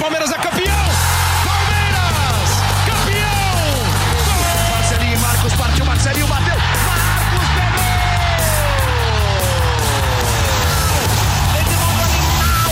Palmeiras 0.00 0.32
é 0.32 0.38
campeão! 0.38 0.86
Palmeiras! 1.44 2.48
Campeão! 2.86 3.60
Marcelinho 4.70 5.14
e 5.14 5.18
Marcos 5.18 5.52
partiu, 5.52 5.84
Marcelinho 5.84 6.26
bateu! 6.26 6.56
Marcos 6.56 7.48
pegou! 7.54 7.84
Edmundo 11.60 12.02
animal! 12.02 12.70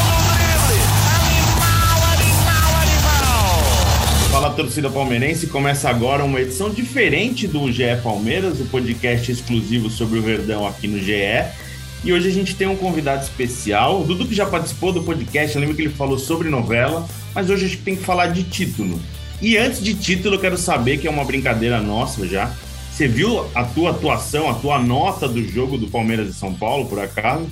Animal, 2.14 2.80
animal! 2.80 4.30
Fala 4.30 4.50
torcida 4.54 4.88
palmeirense, 4.88 5.48
começa 5.48 5.90
agora 5.90 6.24
uma 6.24 6.40
edição 6.40 6.70
diferente 6.70 7.46
do 7.46 7.70
GE 7.70 7.94
Palmeiras, 8.02 8.58
o 8.58 8.64
podcast 8.64 9.30
exclusivo 9.30 9.90
sobre 9.90 10.18
o 10.18 10.22
Verdão 10.22 10.66
aqui 10.66 10.88
no 10.88 10.98
GE. 10.98 11.67
E 12.04 12.12
hoje 12.12 12.28
a 12.28 12.32
gente 12.32 12.54
tem 12.54 12.66
um 12.66 12.76
convidado 12.76 13.22
especial, 13.22 14.00
o 14.00 14.04
Dudu 14.04 14.26
que 14.26 14.34
já 14.34 14.46
participou 14.46 14.92
do 14.92 15.02
podcast, 15.02 15.54
eu 15.54 15.60
lembro 15.60 15.74
que 15.74 15.82
ele 15.82 15.90
falou 15.90 16.18
sobre 16.18 16.48
novela, 16.48 17.06
mas 17.34 17.50
hoje 17.50 17.64
a 17.64 17.68
gente 17.68 17.82
tem 17.82 17.96
que 17.96 18.04
falar 18.04 18.28
de 18.28 18.44
título. 18.44 19.00
E 19.40 19.56
antes 19.56 19.82
de 19.82 19.94
título, 19.94 20.36
eu 20.36 20.40
quero 20.40 20.56
saber, 20.56 20.98
que 20.98 21.06
é 21.06 21.10
uma 21.10 21.24
brincadeira 21.24 21.80
nossa 21.80 22.26
já, 22.26 22.52
você 22.90 23.06
viu 23.06 23.46
a 23.54 23.64
tua 23.64 23.90
atuação, 23.90 24.50
a 24.50 24.54
tua 24.54 24.78
nota 24.78 25.28
do 25.28 25.40
jogo 25.46 25.78
do 25.78 25.88
Palmeiras 25.88 26.28
e 26.28 26.34
São 26.34 26.52
Paulo, 26.52 26.86
por 26.86 26.98
acaso? 26.98 27.48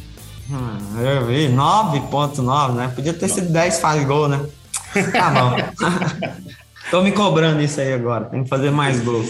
Hum, 0.51 1.01
eu 1.01 1.26
vi 1.26 1.48
9.9, 1.48 2.74
né? 2.74 2.92
Podia 2.95 3.12
ter 3.12 3.28
sido 3.28 3.52
10 3.52 3.80
faz 3.80 4.04
gol, 4.04 4.28
né? 4.28 4.45
Tá 5.12 5.30
bom. 5.30 5.56
Tô 6.90 7.02
me 7.02 7.10
cobrando 7.10 7.60
isso 7.62 7.80
aí 7.80 7.92
agora, 7.92 8.26
tem 8.26 8.45
que 8.45 8.48
fazer 8.48 8.70
mais 8.70 9.01
gols. 9.01 9.28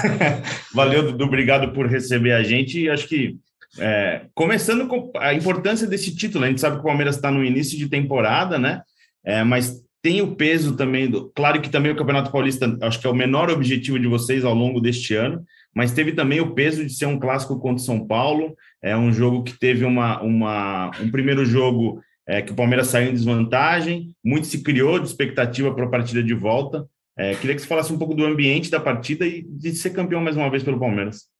Valeu, 0.74 1.04
Dudu, 1.04 1.24
obrigado 1.24 1.72
por 1.72 1.86
receber 1.86 2.32
a 2.32 2.42
gente. 2.42 2.80
E 2.80 2.90
acho 2.90 3.08
que, 3.08 3.36
é, 3.78 4.26
começando 4.34 4.86
com 4.86 5.10
a 5.16 5.32
importância 5.32 5.86
desse 5.86 6.14
título, 6.14 6.44
a 6.44 6.48
gente 6.48 6.60
sabe 6.60 6.76
que 6.76 6.82
o 6.82 6.86
Palmeiras 6.86 7.16
está 7.16 7.30
no 7.30 7.44
início 7.44 7.78
de 7.78 7.88
temporada, 7.88 8.58
né? 8.58 8.82
É, 9.24 9.42
mas 9.42 9.82
tem 10.02 10.20
o 10.20 10.34
peso 10.34 10.76
também 10.76 11.08
do. 11.08 11.30
Claro 11.34 11.60
que 11.60 11.70
também 11.70 11.92
o 11.92 11.96
Campeonato 11.96 12.32
Paulista, 12.32 12.76
acho 12.82 13.00
que 13.00 13.06
é 13.06 13.10
o 13.10 13.14
menor 13.14 13.50
objetivo 13.50 13.98
de 13.98 14.08
vocês 14.08 14.44
ao 14.44 14.54
longo 14.54 14.80
deste 14.80 15.14
ano, 15.14 15.44
mas 15.74 15.92
teve 15.92 16.12
também 16.12 16.40
o 16.40 16.54
peso 16.54 16.84
de 16.84 16.92
ser 16.92 17.06
um 17.06 17.18
clássico 17.18 17.58
contra 17.58 17.82
o 17.82 17.86
São 17.86 18.06
Paulo. 18.06 18.54
É 18.82 18.96
um 18.96 19.12
jogo 19.12 19.44
que 19.44 19.58
teve 19.58 19.84
uma, 19.84 20.20
uma, 20.20 20.90
um 21.00 21.10
primeiro 21.10 21.44
jogo 21.44 22.02
é, 22.26 22.42
que 22.42 22.52
o 22.52 22.56
Palmeiras 22.56 22.88
saiu 22.88 23.10
em 23.10 23.14
desvantagem, 23.14 24.14
muito 24.24 24.46
se 24.46 24.62
criou 24.62 24.98
de 24.98 25.06
expectativa 25.06 25.72
para 25.74 25.86
a 25.86 25.90
partida 25.90 26.22
de 26.22 26.34
volta. 26.34 26.86
É, 27.16 27.34
queria 27.34 27.54
que 27.54 27.62
você 27.62 27.68
falasse 27.68 27.92
um 27.92 27.98
pouco 27.98 28.14
do 28.14 28.24
ambiente 28.24 28.70
da 28.70 28.80
partida 28.80 29.26
e 29.26 29.42
de 29.42 29.72
ser 29.72 29.90
campeão 29.90 30.20
mais 30.20 30.36
uma 30.36 30.50
vez 30.50 30.62
pelo 30.62 30.80
Palmeiras. 30.80 31.31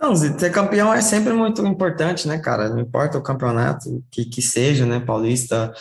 Não, 0.00 0.14
ser 0.14 0.50
campeão 0.50 0.92
é 0.92 1.00
sempre 1.00 1.32
muito 1.32 1.64
importante, 1.66 2.26
né, 2.28 2.38
cara? 2.38 2.68
Não 2.68 2.80
importa 2.80 3.16
o 3.16 3.22
campeonato 3.22 4.04
que, 4.10 4.24
que 4.24 4.42
seja, 4.42 4.84
né? 4.84 5.00
Paulista 5.00 5.72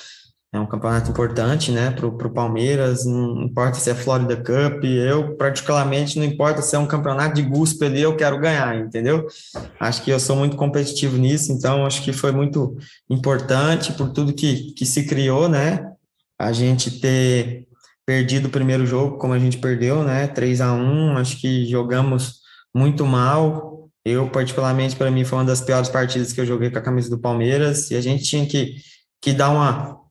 é 0.54 0.60
um 0.60 0.68
campeonato 0.68 1.10
importante, 1.10 1.72
né, 1.72 1.90
para 1.90 2.06
o 2.06 2.32
Palmeiras, 2.32 3.06
não 3.06 3.42
importa 3.42 3.80
se 3.80 3.90
é 3.90 3.96
Florida 3.96 4.38
Cup, 4.38 4.84
eu 4.84 5.36
particularmente 5.36 6.20
não 6.20 6.26
importa 6.26 6.62
se 6.62 6.76
é 6.76 6.80
um 6.80 6.86
campeonato 6.86 7.34
de 7.34 7.42
guspe 7.42 7.86
ali, 7.86 8.04
eu 8.04 8.16
quero 8.16 8.40
ganhar, 8.40 8.78
entendeu? 8.78 9.26
Acho 9.80 10.04
que 10.04 10.12
eu 10.12 10.20
sou 10.20 10.36
muito 10.36 10.56
competitivo 10.56 11.18
nisso, 11.18 11.52
então 11.52 11.84
acho 11.88 12.04
que 12.04 12.14
foi 12.14 12.32
muito 12.32 12.78
importante 13.10 13.94
por 13.94 14.12
tudo 14.12 14.32
que, 14.32 14.74
que 14.74 14.86
se 14.86 15.08
criou, 15.08 15.50
né, 15.50 15.92
a 16.38 16.52
gente 16.52 17.00
ter 17.00 17.68
perdido 18.06 18.48
o 18.48 18.52
primeiro 18.52 18.86
jogo 18.86 19.18
como 19.18 19.34
a 19.34 19.40
gente 19.40 19.58
perdeu, 19.58 20.04
né, 20.04 20.28
3 20.28 20.62
a 20.62 20.72
1 20.72 21.18
acho 21.18 21.42
que 21.42 21.66
jogamos 21.66 22.42
muito 22.76 23.08
mal, 23.08 23.83
eu 24.06 24.30
particularmente 24.30 24.96
para 24.96 25.12
mim 25.12 25.24
foi 25.24 25.40
uma 25.40 25.46
das 25.46 25.62
piores 25.62 25.90
partidas 25.90 26.34
que 26.34 26.42
eu 26.42 26.46
joguei 26.46 26.70
com 26.70 26.78
a 26.78 26.82
camisa 26.82 27.10
do 27.10 27.20
Palmeiras, 27.20 27.92
e 27.92 27.96
a 27.96 28.02
gente 28.02 28.24
tinha 28.24 28.46
que, 28.46 28.76
que 29.22 29.34
dar 29.34 29.50
uma 29.50 30.04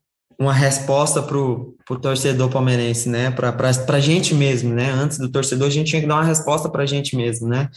uma 0.42 0.52
resposta 0.52 1.22
para 1.22 1.38
o 1.38 1.76
torcedor 2.00 2.50
palmeirense, 2.50 3.08
né? 3.08 3.30
Para 3.30 3.54
a 3.88 4.00
gente 4.00 4.34
mesmo, 4.34 4.74
né? 4.74 4.90
Antes 4.90 5.18
do 5.18 5.30
torcedor, 5.30 5.68
a 5.68 5.70
gente 5.70 5.88
tinha 5.88 6.02
que 6.02 6.08
dar 6.08 6.16
uma 6.16 6.24
resposta 6.24 6.68
para 6.68 6.82
a 6.82 6.86
gente 6.86 7.14
mesmo, 7.16 7.48
né? 7.48 7.68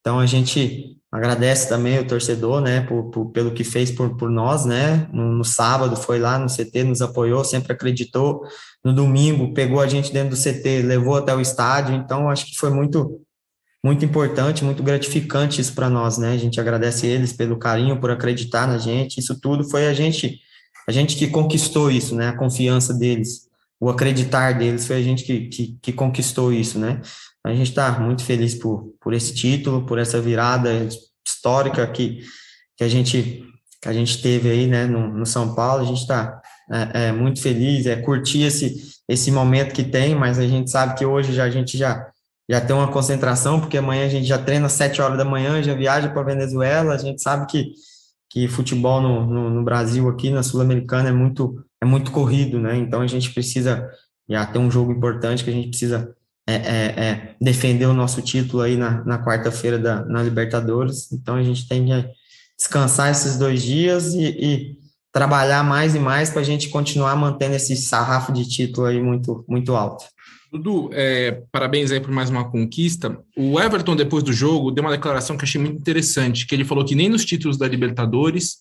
Então 0.00 0.18
a 0.18 0.26
gente 0.26 0.96
agradece 1.12 1.68
também 1.68 1.98
o 1.98 2.06
torcedor, 2.06 2.60
né? 2.60 2.80
Por, 2.80 3.10
por 3.10 3.26
pelo 3.30 3.52
que 3.52 3.64
fez 3.64 3.90
por, 3.90 4.16
por 4.16 4.30
nós, 4.30 4.64
né? 4.64 5.08
No, 5.12 5.32
no, 5.32 5.44
sábado 5.44 5.96
foi 5.96 6.18
lá 6.18 6.38
no 6.38 6.46
CT, 6.46 6.84
nos 6.84 7.02
apoiou, 7.02 7.44
sempre 7.44 7.72
acreditou. 7.72 8.42
No 8.84 8.92
domingo 8.92 9.52
pegou 9.54 9.80
a 9.80 9.86
gente 9.86 10.12
dentro 10.12 10.30
do 10.30 10.42
CT, 10.42 10.82
levou 10.82 11.16
até 11.16 11.34
o 11.34 11.40
estádio. 11.40 11.94
Então 11.94 12.28
acho 12.30 12.46
que 12.46 12.58
foi 12.58 12.70
muito 12.70 13.20
muito 13.84 14.04
importante, 14.04 14.64
muito 14.64 14.82
gratificante 14.82 15.60
isso 15.60 15.74
para 15.74 15.88
nós, 15.88 16.18
né? 16.18 16.32
A 16.32 16.36
gente 16.36 16.60
agradece 16.60 17.06
eles 17.06 17.32
pelo 17.32 17.58
carinho, 17.58 18.00
por 18.00 18.10
acreditar 18.10 18.66
na 18.66 18.78
gente. 18.78 19.18
Isso 19.18 19.38
tudo 19.40 19.68
foi 19.68 19.86
a 19.86 19.94
gente 19.94 20.40
a 20.88 20.92
gente 20.92 21.16
que 21.16 21.28
conquistou 21.28 21.90
isso, 21.90 22.14
né? 22.14 22.28
A 22.28 22.36
confiança 22.36 22.94
deles, 22.94 23.46
o 23.78 23.90
acreditar 23.90 24.52
deles, 24.52 24.86
foi 24.86 24.96
a 24.96 25.02
gente 25.02 25.22
que, 25.22 25.48
que, 25.48 25.78
que 25.82 25.92
conquistou 25.92 26.50
isso, 26.50 26.78
né? 26.78 27.02
A 27.44 27.52
gente 27.52 27.68
está 27.68 28.00
muito 28.00 28.24
feliz 28.24 28.54
por, 28.54 28.94
por 28.98 29.12
esse 29.12 29.34
título, 29.34 29.84
por 29.84 29.98
essa 29.98 30.18
virada 30.18 30.88
histórica 31.26 31.86
que, 31.86 32.20
que, 32.74 32.82
a, 32.82 32.88
gente, 32.88 33.44
que 33.82 33.88
a 33.88 33.92
gente 33.92 34.22
teve 34.22 34.50
aí, 34.50 34.66
né, 34.66 34.86
no, 34.86 35.08
no 35.12 35.26
São 35.26 35.54
Paulo. 35.54 35.82
A 35.82 35.86
gente 35.86 36.00
está 36.00 36.40
é, 36.70 37.08
é, 37.08 37.12
muito 37.12 37.42
feliz, 37.42 37.84
é 37.84 37.96
curtir 37.96 38.44
esse, 38.44 38.74
esse 39.06 39.30
momento 39.30 39.74
que 39.74 39.84
tem, 39.84 40.14
mas 40.14 40.38
a 40.38 40.46
gente 40.46 40.70
sabe 40.70 40.98
que 40.98 41.04
hoje 41.04 41.34
já, 41.34 41.44
a 41.44 41.50
gente 41.50 41.76
já, 41.76 42.06
já 42.48 42.60
tem 42.60 42.74
uma 42.74 42.88
concentração, 42.90 43.60
porque 43.60 43.76
amanhã 43.76 44.06
a 44.06 44.08
gente 44.08 44.26
já 44.26 44.38
treina 44.38 44.66
às 44.66 44.72
sete 44.72 45.02
horas 45.02 45.18
da 45.18 45.24
manhã, 45.24 45.62
já 45.62 45.74
viaja 45.74 46.08
para 46.08 46.22
Venezuela, 46.22 46.94
a 46.94 46.98
gente 46.98 47.20
sabe 47.20 47.46
que 47.46 47.72
que 48.30 48.46
futebol 48.46 49.00
no, 49.00 49.26
no, 49.26 49.50
no 49.50 49.64
Brasil 49.64 50.08
aqui 50.08 50.30
na 50.30 50.42
Sul-Americana 50.42 51.08
é 51.08 51.12
muito 51.12 51.64
é 51.80 51.86
muito 51.86 52.10
corrido, 52.10 52.58
né? 52.60 52.76
Então 52.76 53.00
a 53.00 53.06
gente 53.06 53.32
precisa 53.32 53.88
já 54.28 54.44
ter 54.44 54.58
um 54.58 54.70
jogo 54.70 54.92
importante 54.92 55.42
que 55.42 55.50
a 55.50 55.52
gente 55.52 55.68
precisa 55.68 56.14
é, 56.46 56.54
é, 56.54 57.04
é 57.04 57.36
defender 57.40 57.86
o 57.86 57.94
nosso 57.94 58.20
título 58.20 58.62
aí 58.62 58.76
na, 58.76 59.04
na 59.04 59.24
quarta-feira 59.24 59.78
da 59.78 60.04
na 60.04 60.22
Libertadores. 60.22 61.10
Então 61.12 61.36
a 61.36 61.42
gente 61.42 61.66
tem 61.66 61.86
que 61.86 62.10
descansar 62.58 63.10
esses 63.10 63.38
dois 63.38 63.62
dias 63.62 64.14
e, 64.14 64.24
e 64.24 64.78
trabalhar 65.12 65.62
mais 65.64 65.94
e 65.94 65.98
mais 65.98 66.28
para 66.28 66.40
a 66.40 66.44
gente 66.44 66.68
continuar 66.68 67.16
mantendo 67.16 67.54
esse 67.56 67.76
sarrafo 67.76 68.32
de 68.32 68.46
título 68.46 68.86
aí 68.86 69.00
muito 69.00 69.44
muito 69.48 69.74
alto. 69.74 70.04
Dudu, 70.50 70.88
é, 70.94 71.42
parabéns 71.52 71.90
aí 71.90 72.00
por 72.00 72.10
mais 72.10 72.30
uma 72.30 72.50
conquista. 72.50 73.18
O 73.36 73.60
Everton, 73.60 73.94
depois 73.94 74.22
do 74.22 74.32
jogo, 74.32 74.70
deu 74.70 74.82
uma 74.82 74.90
declaração 74.90 75.36
que 75.36 75.44
achei 75.44 75.60
muito 75.60 75.78
interessante, 75.78 76.46
que 76.46 76.54
ele 76.54 76.64
falou 76.64 76.84
que 76.84 76.94
nem 76.94 77.08
nos 77.08 77.24
títulos 77.24 77.58
da 77.58 77.68
Libertadores 77.68 78.56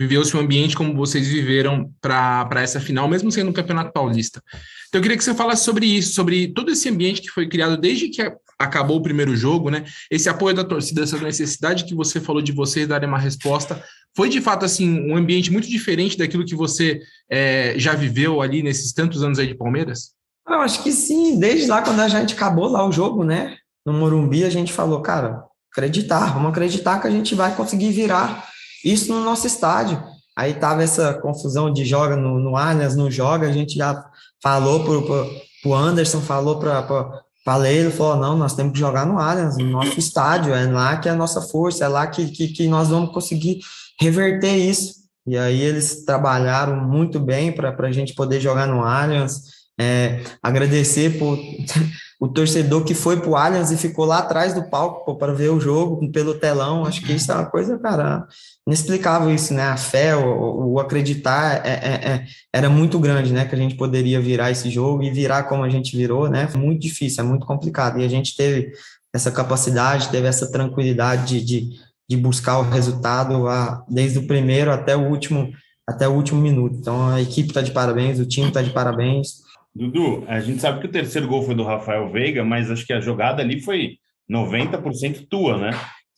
viveu-se 0.00 0.36
um 0.36 0.40
ambiente 0.40 0.76
como 0.76 0.94
vocês 0.94 1.28
viveram 1.28 1.92
para 2.00 2.48
essa 2.56 2.80
final, 2.80 3.08
mesmo 3.08 3.30
sendo 3.30 3.50
um 3.50 3.52
Campeonato 3.52 3.92
Paulista. 3.92 4.42
Então 4.88 4.98
eu 4.98 5.02
queria 5.02 5.16
que 5.16 5.24
você 5.24 5.34
falasse 5.34 5.64
sobre 5.64 5.86
isso, 5.86 6.12
sobre 6.12 6.48
todo 6.48 6.72
esse 6.72 6.88
ambiente 6.88 7.22
que 7.22 7.30
foi 7.30 7.48
criado 7.48 7.76
desde 7.76 8.08
que 8.08 8.22
acabou 8.58 8.96
o 8.96 9.02
primeiro 9.02 9.36
jogo, 9.36 9.70
né? 9.70 9.84
Esse 10.10 10.28
apoio 10.28 10.54
da 10.54 10.64
torcida, 10.64 11.02
essa 11.02 11.18
necessidade 11.18 11.84
que 11.84 11.94
você 11.94 12.20
falou 12.20 12.42
de 12.42 12.50
vocês 12.50 12.88
darem 12.88 13.08
uma 13.08 13.18
resposta. 13.18 13.82
Foi 14.16 14.28
de 14.28 14.40
fato 14.40 14.64
assim 14.64 15.00
um 15.08 15.16
ambiente 15.16 15.52
muito 15.52 15.68
diferente 15.68 16.18
daquilo 16.18 16.44
que 16.44 16.56
você 16.56 17.00
é, 17.30 17.74
já 17.76 17.94
viveu 17.94 18.42
ali 18.42 18.62
nesses 18.62 18.92
tantos 18.92 19.22
anos 19.22 19.38
aí 19.38 19.46
de 19.46 19.54
Palmeiras? 19.54 20.17
Eu 20.48 20.60
acho 20.60 20.82
que 20.82 20.92
sim, 20.92 21.38
desde 21.38 21.66
lá 21.66 21.82
quando 21.82 22.00
a 22.00 22.08
gente 22.08 22.34
acabou 22.34 22.68
lá 22.68 22.86
o 22.86 22.92
jogo, 22.92 23.24
né? 23.24 23.56
No 23.84 23.92
Morumbi, 23.92 24.44
a 24.44 24.50
gente 24.50 24.72
falou, 24.72 25.00
cara, 25.00 25.44
acreditar, 25.72 26.32
vamos 26.34 26.50
acreditar 26.50 27.00
que 27.00 27.06
a 27.06 27.10
gente 27.10 27.34
vai 27.34 27.54
conseguir 27.54 27.90
virar 27.90 28.48
isso 28.84 29.12
no 29.12 29.22
nosso 29.22 29.46
estádio. 29.46 30.02
Aí 30.36 30.54
tava 30.54 30.82
essa 30.82 31.14
confusão 31.14 31.72
de 31.72 31.84
joga 31.84 32.16
no, 32.16 32.38
no 32.38 32.56
Allianz, 32.56 32.96
não 32.96 33.10
joga, 33.10 33.48
a 33.48 33.52
gente 33.52 33.74
já 33.74 34.04
falou 34.42 34.84
pro, 34.84 35.02
pro, 35.02 35.30
pro 35.62 35.74
Anderson, 35.74 36.20
falou 36.20 36.58
para 36.58 37.22
falei, 37.44 37.78
ele 37.78 37.90
falou, 37.90 38.16
não, 38.16 38.36
nós 38.36 38.54
temos 38.54 38.74
que 38.74 38.78
jogar 38.78 39.06
no 39.06 39.18
Allianz, 39.18 39.56
no 39.56 39.64
nosso 39.64 39.98
estádio, 39.98 40.52
é 40.54 40.70
lá 40.70 40.98
que 40.98 41.08
é 41.08 41.12
a 41.12 41.16
nossa 41.16 41.40
força, 41.40 41.84
é 41.84 41.88
lá 41.88 42.06
que, 42.06 42.28
que, 42.28 42.48
que 42.48 42.68
nós 42.68 42.88
vamos 42.88 43.10
conseguir 43.10 43.60
reverter 43.98 44.54
isso. 44.54 44.98
E 45.26 45.36
aí 45.36 45.60
eles 45.60 46.04
trabalharam 46.04 46.76
muito 46.76 47.18
bem 47.18 47.50
para 47.50 47.74
a 47.76 47.92
gente 47.92 48.14
poder 48.14 48.40
jogar 48.40 48.66
no 48.66 48.84
Allianz, 48.84 49.57
é, 49.78 50.22
agradecer 50.42 51.18
por 51.18 51.38
o 52.20 52.26
torcedor 52.26 52.84
que 52.84 52.94
foi 52.94 53.20
para 53.20 53.30
o 53.30 53.36
Allianz 53.36 53.70
e 53.70 53.76
ficou 53.76 54.04
lá 54.04 54.18
atrás 54.18 54.52
do 54.52 54.68
palco 54.68 55.16
para 55.16 55.32
ver 55.32 55.50
o 55.50 55.60
jogo 55.60 56.10
pelo 56.10 56.34
telão. 56.34 56.84
Acho 56.84 57.00
que 57.02 57.12
isso 57.12 57.30
é 57.30 57.34
uma 57.36 57.46
coisa, 57.46 57.78
cara, 57.78 58.26
inexplicável 58.66 59.32
isso, 59.32 59.54
né? 59.54 59.62
A 59.62 59.76
fé, 59.76 60.16
o, 60.16 60.72
o 60.72 60.80
acreditar 60.80 61.64
é, 61.64 61.70
é, 61.70 62.10
é, 62.12 62.26
era 62.52 62.68
muito 62.68 62.98
grande, 62.98 63.32
né? 63.32 63.44
Que 63.44 63.54
a 63.54 63.58
gente 63.58 63.76
poderia 63.76 64.20
virar 64.20 64.50
esse 64.50 64.68
jogo 64.68 65.02
e 65.04 65.10
virar 65.10 65.44
como 65.44 65.62
a 65.62 65.70
gente 65.70 65.96
virou, 65.96 66.28
né? 66.28 66.48
Foi 66.48 66.60
muito 66.60 66.80
difícil, 66.80 67.22
é 67.22 67.26
muito 67.26 67.46
complicado. 67.46 68.00
E 68.00 68.04
a 68.04 68.08
gente 68.08 68.36
teve 68.36 68.72
essa 69.14 69.30
capacidade, 69.30 70.08
teve 70.08 70.26
essa 70.26 70.50
tranquilidade 70.50 71.40
de, 71.40 71.44
de, 71.44 71.80
de 72.10 72.16
buscar 72.16 72.58
o 72.58 72.68
resultado 72.68 73.46
a, 73.46 73.84
desde 73.88 74.18
o 74.18 74.26
primeiro 74.26 74.72
até 74.72 74.96
o 74.96 75.08
último 75.08 75.52
até 75.88 76.06
o 76.06 76.12
último 76.12 76.40
minuto. 76.40 76.76
Então 76.76 77.08
a 77.08 77.22
equipe 77.22 77.48
está 77.48 77.62
de 77.62 77.70
parabéns, 77.70 78.18
o 78.18 78.26
time 78.26 78.48
está 78.48 78.60
de 78.60 78.70
parabéns. 78.70 79.47
Dudu, 79.74 80.24
a 80.26 80.40
gente 80.40 80.60
sabe 80.60 80.80
que 80.80 80.86
o 80.86 80.90
terceiro 80.90 81.28
gol 81.28 81.42
foi 81.42 81.54
do 81.54 81.62
Rafael 81.62 82.10
Veiga, 82.10 82.44
mas 82.44 82.70
acho 82.70 82.86
que 82.86 82.92
a 82.92 83.00
jogada 83.00 83.42
ali 83.42 83.60
foi 83.60 83.98
90% 84.30 85.26
tua, 85.28 85.56
né? 85.56 85.70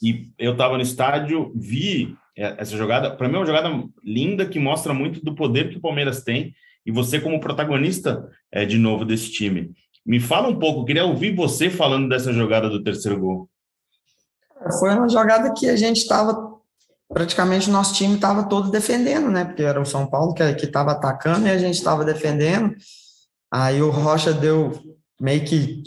E 0.03 0.31
eu 0.39 0.53
estava 0.53 0.77
no 0.77 0.83
estádio, 0.83 1.53
vi 1.55 2.17
essa 2.37 2.77
jogada, 2.77 3.15
para 3.15 3.29
mim 3.29 3.35
é 3.35 3.39
uma 3.39 3.47
jogada 3.47 3.69
linda 4.03 4.47
que 4.47 4.59
mostra 4.59 4.95
muito 4.95 5.23
do 5.23 5.35
poder 5.35 5.69
que 5.69 5.77
o 5.77 5.81
Palmeiras 5.81 6.23
tem. 6.23 6.55
e 6.87 6.91
você 6.91 7.21
como 7.21 7.39
protagonista 7.39 8.27
é, 8.51 8.65
de 8.65 8.79
novo 8.79 9.05
desse 9.05 9.31
time. 9.31 9.71
Me 10.07 10.19
fala 10.19 10.49
um 10.49 10.59
pouco, 10.59 10.87
queria 10.87 11.05
ouvir 11.05 11.35
você 11.37 11.69
falando 11.69 12.09
dessa 12.09 12.33
jogada 12.33 12.71
do 12.71 12.83
terceiro 12.83 13.21
gol. 13.21 13.51
Foi 14.79 14.95
uma 14.95 15.07
jogada 15.07 15.53
que 15.53 15.69
a 15.69 15.77
gente 15.77 15.99
estava, 15.99 16.59
praticamente 17.13 17.69
o 17.69 17.73
nosso 17.73 17.95
time 17.95 18.15
estava 18.15 18.45
todo 18.45 18.71
defendendo, 18.71 19.31
né? 19.31 19.45
Porque 19.45 19.63
era 19.63 19.81
o 19.81 19.85
São 19.85 20.07
Paulo 20.07 20.33
que 20.33 20.43
estava 20.43 20.93
atacando 20.93 21.47
e 21.47 21.51
a 21.51 21.59
gente 21.59 21.75
estava 21.75 22.03
defendendo. 22.03 22.75
Aí 23.53 23.83
o 23.83 23.91
Rocha 23.91 24.33
deu 24.33 24.73
meio 25.21 25.45
que 25.45 25.83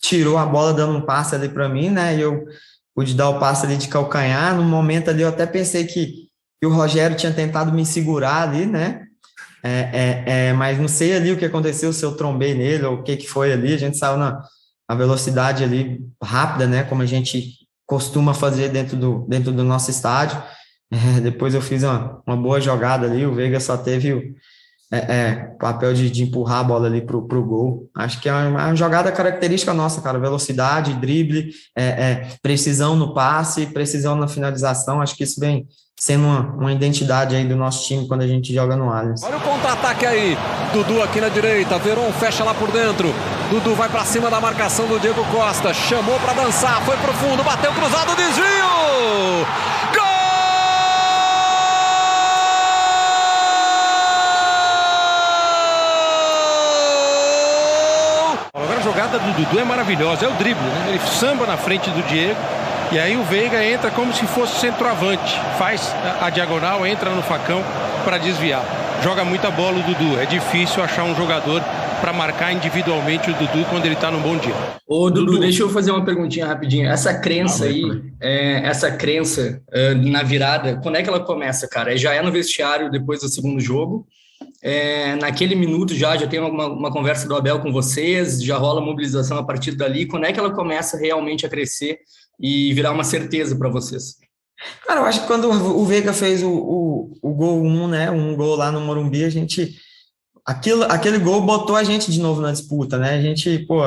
tirou 0.00 0.36
a 0.38 0.46
bola 0.46 0.74
dando 0.74 0.98
um 0.98 1.00
passe 1.00 1.34
ali 1.34 1.48
para 1.48 1.68
mim, 1.68 1.90
né? 1.90 2.16
E 2.16 2.20
eu 2.20 2.44
pude 2.94 3.14
dar 3.14 3.30
o 3.30 3.38
passe 3.38 3.66
ali 3.66 3.76
de 3.76 3.88
calcanhar. 3.88 4.54
No 4.56 4.64
momento 4.64 5.10
ali 5.10 5.22
eu 5.22 5.28
até 5.28 5.46
pensei 5.46 5.84
que, 5.84 6.28
que 6.60 6.66
o 6.66 6.72
Rogério 6.72 7.16
tinha 7.16 7.32
tentado 7.32 7.72
me 7.72 7.86
segurar 7.86 8.48
ali, 8.48 8.66
né? 8.66 9.06
É, 9.64 9.70
é, 9.70 10.24
é, 10.26 10.52
mas 10.52 10.78
não 10.78 10.88
sei 10.88 11.14
ali 11.14 11.30
o 11.30 11.38
que 11.38 11.44
aconteceu, 11.44 11.92
se 11.92 12.04
eu 12.04 12.16
trombei 12.16 12.52
nele 12.52 12.84
ou 12.84 12.96
o 12.96 13.02
que, 13.02 13.16
que 13.16 13.28
foi 13.28 13.52
ali. 13.52 13.72
A 13.72 13.78
gente 13.78 13.96
saiu 13.96 14.16
na, 14.16 14.42
na 14.88 14.94
velocidade 14.94 15.62
ali 15.62 16.00
rápida, 16.22 16.66
né? 16.66 16.82
Como 16.82 17.02
a 17.02 17.06
gente 17.06 17.58
costuma 17.86 18.34
fazer 18.34 18.70
dentro 18.70 18.96
do, 18.96 19.26
dentro 19.28 19.52
do 19.52 19.64
nosso 19.64 19.90
estádio. 19.90 20.42
É, 20.94 21.20
depois 21.22 21.54
eu 21.54 21.62
fiz 21.62 21.82
uma, 21.84 22.22
uma 22.26 22.36
boa 22.36 22.60
jogada 22.60 23.06
ali. 23.06 23.24
O 23.24 23.34
Veiga 23.34 23.58
só 23.58 23.78
teve 23.78 24.12
o 24.12 24.22
é, 24.92 24.98
é, 24.98 25.34
papel 25.58 25.94
de, 25.94 26.10
de, 26.10 26.22
empurrar 26.22 26.58
a 26.58 26.64
bola 26.64 26.86
ali 26.86 27.00
pro, 27.00 27.26
pro 27.26 27.42
gol. 27.42 27.88
Acho 27.96 28.20
que 28.20 28.28
é 28.28 28.32
uma, 28.32 28.66
uma 28.66 28.76
jogada 28.76 29.10
característica 29.10 29.72
nossa, 29.72 30.02
cara. 30.02 30.18
Velocidade, 30.18 30.92
drible, 30.94 31.50
é, 31.74 31.84
é, 31.84 32.28
precisão 32.42 32.94
no 32.94 33.14
passe, 33.14 33.64
precisão 33.66 34.14
na 34.14 34.28
finalização. 34.28 35.00
Acho 35.00 35.16
que 35.16 35.24
isso 35.24 35.40
vem 35.40 35.66
sendo 35.98 36.24
uma, 36.24 36.40
uma 36.54 36.72
identidade 36.72 37.34
aí 37.34 37.48
do 37.48 37.56
nosso 37.56 37.86
time 37.86 38.06
quando 38.06 38.20
a 38.20 38.26
gente 38.26 38.52
joga 38.52 38.76
no 38.76 38.92
Allianz. 38.92 39.22
Olha 39.22 39.38
o 39.38 39.40
contra-ataque 39.40 40.04
aí. 40.04 40.36
Dudu 40.74 41.00
aqui 41.02 41.22
na 41.22 41.30
direita. 41.30 41.78
Veron 41.78 42.12
fecha 42.12 42.44
lá 42.44 42.52
por 42.52 42.70
dentro. 42.70 43.14
Dudu 43.48 43.74
vai 43.74 43.88
para 43.88 44.04
cima 44.04 44.28
da 44.28 44.40
marcação 44.42 44.86
do 44.86 45.00
Diego 45.00 45.24
Costa. 45.32 45.72
Chamou 45.72 46.20
para 46.20 46.34
dançar. 46.34 46.84
Foi 46.84 46.98
pro 46.98 47.14
fundo. 47.14 47.42
Bateu 47.42 47.72
cruzado. 47.72 48.14
Desvio. 48.14 49.46
Gol! 49.94 50.12
Jogada 59.12 59.18
do 59.18 59.32
Dudu 59.32 59.58
é 59.58 59.64
maravilhosa, 59.64 60.24
é 60.24 60.28
o 60.28 60.32
drible, 60.32 60.62
né? 60.62 60.86
Ele 60.88 60.98
samba 61.00 61.46
na 61.46 61.56
frente 61.56 61.90
do 61.90 62.02
Diego 62.08 62.38
e 62.90 62.98
aí 62.98 63.16
o 63.16 63.22
Veiga 63.24 63.64
entra 63.64 63.90
como 63.90 64.12
se 64.12 64.26
fosse 64.26 64.60
centroavante, 64.60 65.38
faz 65.58 65.94
a, 66.20 66.30
diagonal, 66.30 66.86
entra 66.86 67.10
no 67.10 67.22
facão 67.22 67.62
para 68.04 68.18
desviar. 68.18 68.64
Joga 69.02 69.24
muita 69.24 69.50
bola 69.50 69.78
o 69.78 69.82
Dudu, 69.82 70.20
é 70.20 70.26
difícil 70.26 70.82
achar 70.82 71.04
um 71.04 71.14
jogador 71.14 71.62
para 72.00 72.12
marcar 72.12 72.52
individualmente 72.52 73.30
o 73.30 73.34
Dudu 73.34 73.64
quando 73.68 73.84
ele 73.86 73.94
está 73.94 74.10
num 74.10 74.20
bom 74.20 74.36
dia. 74.36 74.54
Ô, 74.86 75.10
Dudu, 75.10 75.26
Dudu, 75.26 75.40
deixa 75.40 75.62
eu 75.62 75.70
fazer 75.70 75.90
uma 75.90 76.04
perguntinha 76.04 76.46
rapidinho. 76.46 76.88
Essa 76.88 77.14
crença 77.14 77.64
ah, 77.64 77.68
aí, 77.68 78.02
é, 78.20 78.66
essa 78.66 78.90
crença 78.90 79.60
uh, 79.68 80.10
na 80.10 80.22
virada, 80.22 80.80
quando 80.82 80.96
é 80.96 81.02
que 81.02 81.08
ela 81.08 81.20
começa, 81.20 81.68
cara? 81.68 81.96
Já 81.96 82.12
é 82.14 82.22
no 82.22 82.32
vestiário 82.32 82.90
depois 82.90 83.20
do 83.20 83.28
segundo 83.28 83.60
jogo? 83.60 84.06
É, 84.64 85.16
naquele 85.16 85.56
minuto 85.56 85.92
já, 85.92 86.16
já 86.16 86.28
tem 86.28 86.38
uma, 86.38 86.68
uma, 86.68 86.92
conversa 86.92 87.26
do 87.26 87.34
Abel 87.34 87.60
com 87.60 87.72
vocês, 87.72 88.40
já 88.40 88.56
rola 88.56 88.80
mobilização 88.80 89.36
a 89.36 89.42
partir 89.42 89.72
dali. 89.72 90.06
Quando 90.06 90.24
é 90.24 90.32
que 90.32 90.38
ela 90.38 90.54
começa 90.54 90.96
realmente 90.96 91.44
a 91.44 91.48
crescer 91.48 91.98
e 92.38 92.72
virar 92.72 92.92
uma 92.92 93.02
certeza 93.02 93.56
para 93.56 93.68
vocês? 93.68 94.18
Cara, 94.86 95.00
eu 95.00 95.04
acho 95.04 95.22
que 95.22 95.26
quando 95.26 95.50
o 95.50 95.84
Veiga 95.84 96.12
fez 96.12 96.44
o, 96.44 96.48
o, 96.48 97.18
o 97.20 97.34
gol 97.34 97.60
1, 97.60 97.66
um, 97.66 97.88
né, 97.88 98.10
um 98.12 98.36
gol 98.36 98.54
lá 98.54 98.70
no 98.70 98.80
Morumbi, 98.80 99.24
a 99.24 99.30
gente. 99.30 99.76
Aquilo, 100.44 100.84
aquele 100.84 101.18
gol 101.18 101.42
botou 101.42 101.74
a 101.74 101.84
gente 101.84 102.10
de 102.10 102.20
novo 102.20 102.40
na 102.40 102.52
disputa, 102.52 102.98
né? 102.98 103.14
A 103.14 103.20
gente, 103.20 103.60
pô, 103.60 103.82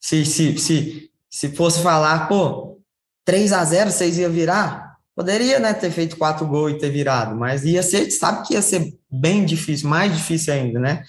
se, 0.00 0.24
se, 0.24 0.58
se, 0.58 1.10
se 1.30 1.48
fosse 1.50 1.82
falar, 1.82 2.28
pô, 2.28 2.78
3 3.24 3.52
a 3.52 3.64
0 3.64 3.90
vocês 3.90 4.18
iam 4.18 4.30
virar? 4.30 4.91
Poderia, 5.14 5.58
né, 5.58 5.74
ter 5.74 5.90
feito 5.90 6.16
quatro 6.16 6.46
gols 6.46 6.72
e 6.72 6.78
ter 6.78 6.90
virado, 6.90 7.36
mas 7.36 7.64
ia 7.64 7.82
ser, 7.82 8.10
sabe 8.10 8.46
que 8.46 8.54
ia 8.54 8.62
ser 8.62 8.94
bem 9.10 9.44
difícil, 9.44 9.88
mais 9.88 10.14
difícil 10.14 10.54
ainda, 10.54 10.80
né? 10.80 11.02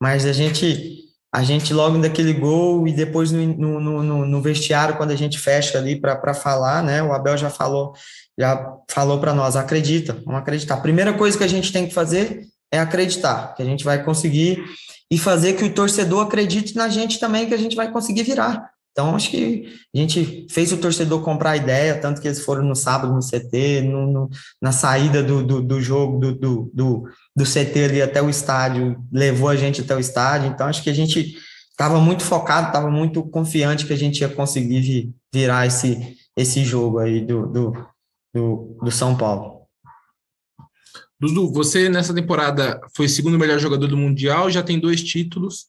Mas 0.00 0.24
a 0.24 0.32
gente, 0.32 1.06
a 1.32 1.42
gente 1.42 1.74
logo 1.74 1.98
daquele 1.98 2.32
gol 2.32 2.86
e 2.86 2.92
depois 2.92 3.32
no, 3.32 3.44
no, 3.80 4.02
no, 4.02 4.26
no 4.26 4.42
vestiário, 4.42 4.96
quando 4.96 5.10
a 5.10 5.16
gente 5.16 5.38
fecha 5.38 5.76
ali 5.76 6.00
para 6.00 6.34
falar, 6.34 6.84
né? 6.84 7.02
O 7.02 7.12
Abel 7.12 7.36
já 7.36 7.50
falou, 7.50 7.94
já 8.38 8.76
falou 8.88 9.18
para 9.18 9.34
nós, 9.34 9.56
acredita, 9.56 10.12
vamos 10.24 10.40
acreditar. 10.40 10.74
A 10.74 10.80
primeira 10.80 11.12
coisa 11.12 11.36
que 11.36 11.44
a 11.44 11.48
gente 11.48 11.72
tem 11.72 11.88
que 11.88 11.94
fazer 11.94 12.46
é 12.72 12.78
acreditar, 12.78 13.54
que 13.56 13.62
a 13.62 13.66
gente 13.66 13.82
vai 13.82 14.04
conseguir 14.04 14.62
e 15.10 15.18
fazer 15.18 15.54
que 15.54 15.64
o 15.64 15.74
torcedor 15.74 16.26
acredite 16.26 16.76
na 16.76 16.88
gente 16.88 17.18
também, 17.18 17.48
que 17.48 17.54
a 17.54 17.58
gente 17.58 17.74
vai 17.74 17.90
conseguir 17.90 18.22
virar. 18.22 18.70
Então, 18.92 19.14
acho 19.14 19.30
que 19.30 19.72
a 19.94 19.98
gente 19.98 20.46
fez 20.50 20.72
o 20.72 20.76
torcedor 20.76 21.22
comprar 21.22 21.50
a 21.50 21.56
ideia, 21.56 22.00
tanto 22.00 22.20
que 22.20 22.26
eles 22.26 22.44
foram 22.44 22.64
no 22.64 22.74
sábado 22.74 23.14
no 23.14 23.20
CT, 23.20 23.82
no, 23.82 24.12
no, 24.12 24.30
na 24.60 24.72
saída 24.72 25.22
do, 25.22 25.42
do, 25.42 25.62
do 25.62 25.80
jogo 25.80 26.18
do, 26.18 26.34
do, 26.34 26.70
do, 26.74 27.08
do, 27.36 27.44
CT 27.44 27.84
ali 27.84 28.02
até 28.02 28.20
o 28.20 28.28
estádio, 28.28 29.00
levou 29.12 29.48
a 29.48 29.56
gente 29.56 29.82
até 29.82 29.94
o 29.94 30.00
estádio. 30.00 30.48
Então, 30.48 30.66
acho 30.66 30.82
que 30.82 30.90
a 30.90 30.94
gente 30.94 31.36
estava 31.70 32.00
muito 32.00 32.24
focado, 32.24 32.68
estava 32.68 32.90
muito 32.90 33.22
confiante 33.22 33.86
que 33.86 33.92
a 33.92 33.98
gente 33.98 34.20
ia 34.20 34.28
conseguir 34.28 35.12
virar 35.32 35.66
esse, 35.66 36.16
esse 36.36 36.64
jogo 36.64 36.98
aí 36.98 37.20
do, 37.20 37.46
do, 37.46 37.72
do, 38.34 38.78
do 38.82 38.90
São 38.90 39.16
Paulo. 39.16 39.58
Dudu, 41.20 41.52
você 41.52 41.88
nessa 41.88 42.14
temporada 42.14 42.80
foi 42.96 43.08
segundo 43.08 43.38
melhor 43.38 43.58
jogador 43.58 43.86
do 43.86 43.96
Mundial, 43.96 44.50
já 44.50 44.62
tem 44.62 44.78
dois 44.78 45.02
títulos 45.02 45.66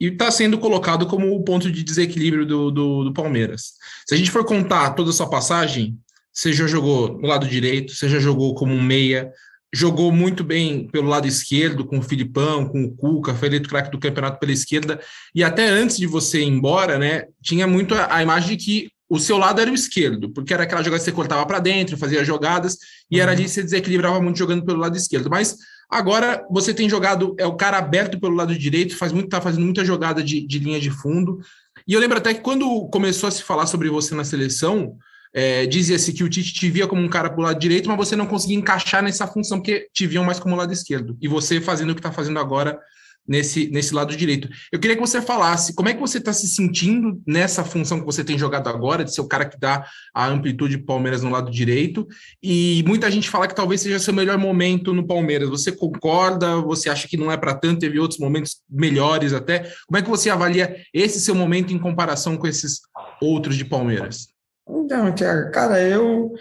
e 0.00 0.06
está 0.06 0.30
sendo 0.30 0.58
colocado 0.58 1.06
como 1.06 1.34
o 1.34 1.44
ponto 1.44 1.70
de 1.70 1.82
desequilíbrio 1.82 2.46
do, 2.46 2.70
do, 2.70 3.04
do, 3.04 3.12
Palmeiras. 3.12 3.72
Se 4.06 4.14
a 4.14 4.18
gente 4.18 4.30
for 4.30 4.44
contar 4.44 4.90
toda 4.90 5.10
a 5.10 5.12
sua 5.12 5.28
passagem, 5.28 5.98
você 6.32 6.52
já 6.52 6.66
jogou 6.66 7.18
no 7.18 7.28
lado 7.28 7.46
direito, 7.46 7.94
você 7.94 8.08
já 8.08 8.18
jogou 8.18 8.54
como 8.54 8.72
um 8.72 8.82
meia, 8.82 9.30
jogou 9.72 10.10
muito 10.10 10.42
bem 10.42 10.88
pelo 10.88 11.08
lado 11.08 11.28
esquerdo, 11.28 11.84
com 11.84 11.98
o 11.98 12.02
Filipão, 12.02 12.66
com 12.66 12.84
o 12.84 12.96
Cuca, 12.96 13.34
foi 13.34 13.48
eleito 13.48 13.68
craque 13.68 13.90
do 13.90 13.98
campeonato 13.98 14.40
pela 14.40 14.52
esquerda, 14.52 14.98
e 15.34 15.44
até 15.44 15.68
antes 15.68 15.98
de 15.98 16.06
você 16.06 16.40
ir 16.40 16.48
embora, 16.48 16.98
né, 16.98 17.24
tinha 17.42 17.66
muito 17.66 17.94
a, 17.94 18.16
a 18.16 18.22
imagem 18.22 18.56
de 18.56 18.64
que 18.64 18.90
o 19.08 19.18
seu 19.18 19.36
lado 19.36 19.60
era 19.60 19.70
o 19.70 19.74
esquerdo, 19.74 20.30
porque 20.30 20.54
era 20.54 20.62
aquela 20.62 20.82
jogada 20.82 21.00
que 21.00 21.04
você 21.04 21.12
cortava 21.12 21.44
para 21.44 21.58
dentro, 21.58 21.98
fazia 21.98 22.24
jogadas, 22.24 22.78
e 23.10 23.16
uhum. 23.16 23.22
era 23.22 23.32
ali 23.32 23.42
que 23.42 23.50
você 23.50 23.62
desequilibrava 23.62 24.20
muito 24.20 24.38
jogando 24.38 24.64
pelo 24.64 24.78
lado 24.78 24.96
esquerdo. 24.96 25.28
Mas 25.28 25.56
Agora 25.90 26.46
você 26.50 26.72
tem 26.72 26.88
jogado, 26.88 27.34
é 27.38 27.46
o 27.46 27.56
cara 27.56 27.78
aberto 27.78 28.20
pelo 28.20 28.36
lado 28.36 28.56
direito, 28.56 28.96
faz 28.96 29.12
muito, 29.12 29.28
tá 29.28 29.40
fazendo 29.40 29.64
muita 29.64 29.84
jogada 29.84 30.22
de, 30.22 30.46
de 30.46 30.58
linha 30.58 30.78
de 30.78 30.90
fundo. 30.90 31.40
E 31.86 31.94
eu 31.94 32.00
lembro 32.00 32.18
até 32.18 32.32
que 32.32 32.40
quando 32.40 32.88
começou 32.88 33.26
a 33.26 33.30
se 33.30 33.42
falar 33.42 33.66
sobre 33.66 33.88
você 33.88 34.14
na 34.14 34.22
seleção, 34.22 34.96
é, 35.32 35.66
dizia-se 35.66 36.12
que 36.12 36.22
o 36.22 36.28
Tite 36.28 36.54
te 36.54 36.70
via 36.70 36.86
como 36.86 37.02
um 37.02 37.08
cara 37.08 37.30
pro 37.30 37.42
lado 37.42 37.58
direito, 37.58 37.88
mas 37.88 37.96
você 37.96 38.14
não 38.14 38.26
conseguia 38.26 38.56
encaixar 38.56 39.02
nessa 39.02 39.26
função, 39.26 39.58
porque 39.58 39.88
te 39.92 40.06
viam 40.06 40.24
mais 40.24 40.38
como 40.38 40.56
lado 40.56 40.72
esquerdo. 40.72 41.16
E 41.20 41.26
você 41.26 41.60
fazendo 41.60 41.90
o 41.90 41.94
que 41.94 42.00
está 42.00 42.12
fazendo 42.12 42.38
agora 42.38 42.78
nesse, 43.26 43.70
nesse 43.70 43.94
lado 43.94 44.16
direito. 44.16 44.48
Eu 44.72 44.78
queria 44.78 44.96
que 44.96 45.00
você 45.00 45.22
falasse 45.22 45.74
como 45.74 45.88
é 45.88 45.94
que 45.94 46.00
você 46.00 46.18
está 46.18 46.32
se 46.32 46.48
sentindo 46.48 47.20
nessa 47.26 47.64
função 47.64 48.00
que 48.00 48.06
você 48.06 48.24
tem 48.24 48.38
jogado 48.38 48.68
agora, 48.68 49.04
de 49.04 49.14
ser 49.14 49.20
o 49.20 49.28
cara 49.28 49.44
que 49.44 49.58
dá 49.58 49.86
a 50.14 50.26
amplitude 50.26 50.78
Palmeiras 50.78 51.22
no 51.22 51.30
lado 51.30 51.50
direito, 51.50 52.06
e 52.42 52.82
muita 52.86 53.10
gente 53.10 53.30
fala 53.30 53.46
que 53.46 53.54
talvez 53.54 53.80
seja 53.80 53.98
seu 53.98 54.12
melhor 54.12 54.38
momento 54.38 54.92
no 54.92 55.06
Palmeiras. 55.06 55.48
Você 55.48 55.70
concorda? 55.70 56.56
Você 56.62 56.90
acha 56.90 57.06
que 57.06 57.16
não 57.16 57.30
é 57.30 57.36
para 57.36 57.54
tanto? 57.54 57.80
Teve 57.80 57.98
outros 57.98 58.18
momentos 58.18 58.62
melhores 58.68 59.32
até? 59.32 59.70
Como 59.86 59.98
é 59.98 60.02
que 60.02 60.10
você 60.10 60.30
avalia 60.30 60.76
esse 60.92 61.20
seu 61.20 61.34
momento 61.34 61.72
em 61.72 61.78
comparação 61.78 62.36
com 62.36 62.46
esses 62.46 62.80
outros 63.20 63.56
de 63.56 63.64
Palmeiras? 63.64 64.28
Então, 64.68 65.12
Thiago, 65.12 65.50
cara, 65.50 65.80
eu 65.80 66.32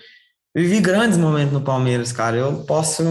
vivi 0.55 0.79
grandes 0.79 1.17
momentos 1.17 1.53
no 1.53 1.62
Palmeiras, 1.62 2.12
cara. 2.12 2.38
Eu 2.38 2.63
posso 2.63 3.03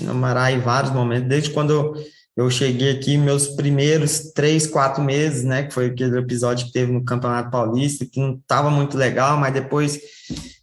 enumerar 0.00 0.58
vários 0.60 0.92
momentos, 0.92 1.28
desde 1.28 1.50
quando 1.50 1.72
eu 1.72 1.94
eu 2.36 2.50
cheguei 2.50 2.90
aqui, 2.92 3.16
meus 3.16 3.48
primeiros 3.48 4.30
três, 4.32 4.66
quatro 4.66 5.02
meses, 5.02 5.42
né, 5.42 5.62
que 5.62 5.72
foi 5.72 5.86
aquele 5.86 6.18
episódio 6.18 6.66
que 6.66 6.72
teve 6.72 6.92
no 6.92 7.04
Campeonato 7.04 7.50
Paulista, 7.50 8.04
que 8.04 8.20
não 8.20 8.34
estava 8.34 8.70
muito 8.70 8.96
legal, 8.98 9.38
mas 9.38 9.54
depois 9.54 9.98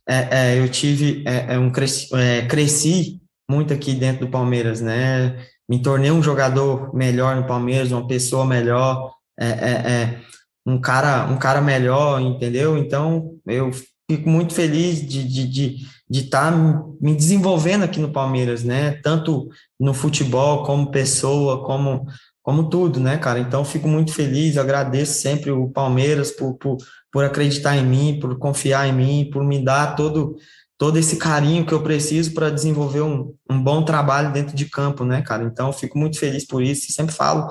é, 0.07 0.27
é, 0.55 0.59
eu 0.59 0.69
tive 0.69 1.23
é, 1.25 1.55
é 1.55 1.59
um 1.59 1.71
cresci, 1.71 2.13
é, 2.15 2.45
cresci 2.45 3.19
muito 3.49 3.73
aqui 3.73 3.93
dentro 3.93 4.25
do 4.25 4.31
Palmeiras, 4.31 4.81
né, 4.81 5.35
me 5.67 5.81
tornei 5.81 6.11
um 6.11 6.21
jogador 6.21 6.93
melhor 6.95 7.35
no 7.35 7.47
Palmeiras, 7.47 7.91
uma 7.91 8.07
pessoa 8.07 8.45
melhor, 8.45 9.11
é, 9.39 10.19
um 10.65 10.79
cara, 10.79 11.25
um 11.25 11.37
cara 11.37 11.61
melhor, 11.61 12.21
entendeu? 12.21 12.77
Então 12.77 13.35
eu 13.45 13.71
fico 14.09 14.29
muito 14.29 14.53
feliz 14.53 15.05
de, 15.05 15.23
de, 15.23 15.47
de 15.47 15.93
de 16.13 16.19
estar 16.19 16.51
tá 16.51 16.85
me 17.01 17.15
desenvolvendo 17.15 17.83
aqui 17.83 17.99
no 17.99 18.11
Palmeiras, 18.11 18.63
né? 18.63 18.91
Tanto 19.01 19.49
no 19.79 19.95
futebol, 19.95 20.63
como 20.63 20.91
pessoa, 20.91 21.65
como, 21.65 22.05
como 22.43 22.69
tudo, 22.69 22.99
né, 22.99 23.17
cara? 23.17 23.39
Então, 23.39 23.65
fico 23.65 23.87
muito 23.87 24.13
feliz, 24.13 24.55
agradeço 24.55 25.19
sempre 25.19 25.49
o 25.49 25.69
Palmeiras 25.69 26.29
por, 26.29 26.53
por, 26.55 26.77
por 27.11 27.25
acreditar 27.25 27.75
em 27.77 27.85
mim, 27.85 28.19
por 28.19 28.37
confiar 28.37 28.87
em 28.87 28.93
mim, 28.93 29.29
por 29.33 29.43
me 29.43 29.63
dar 29.63 29.95
todo, 29.95 30.35
todo 30.77 30.99
esse 30.99 31.15
carinho 31.15 31.65
que 31.65 31.73
eu 31.73 31.81
preciso 31.81 32.31
para 32.35 32.51
desenvolver 32.51 33.01
um, 33.01 33.33
um 33.49 33.59
bom 33.59 33.83
trabalho 33.83 34.31
dentro 34.31 34.55
de 34.55 34.65
campo, 34.65 35.03
né, 35.03 35.23
cara? 35.23 35.43
Então, 35.43 35.73
fico 35.73 35.97
muito 35.97 36.19
feliz 36.19 36.45
por 36.45 36.61
isso. 36.61 36.91
Sempre 36.91 37.15
falo, 37.15 37.49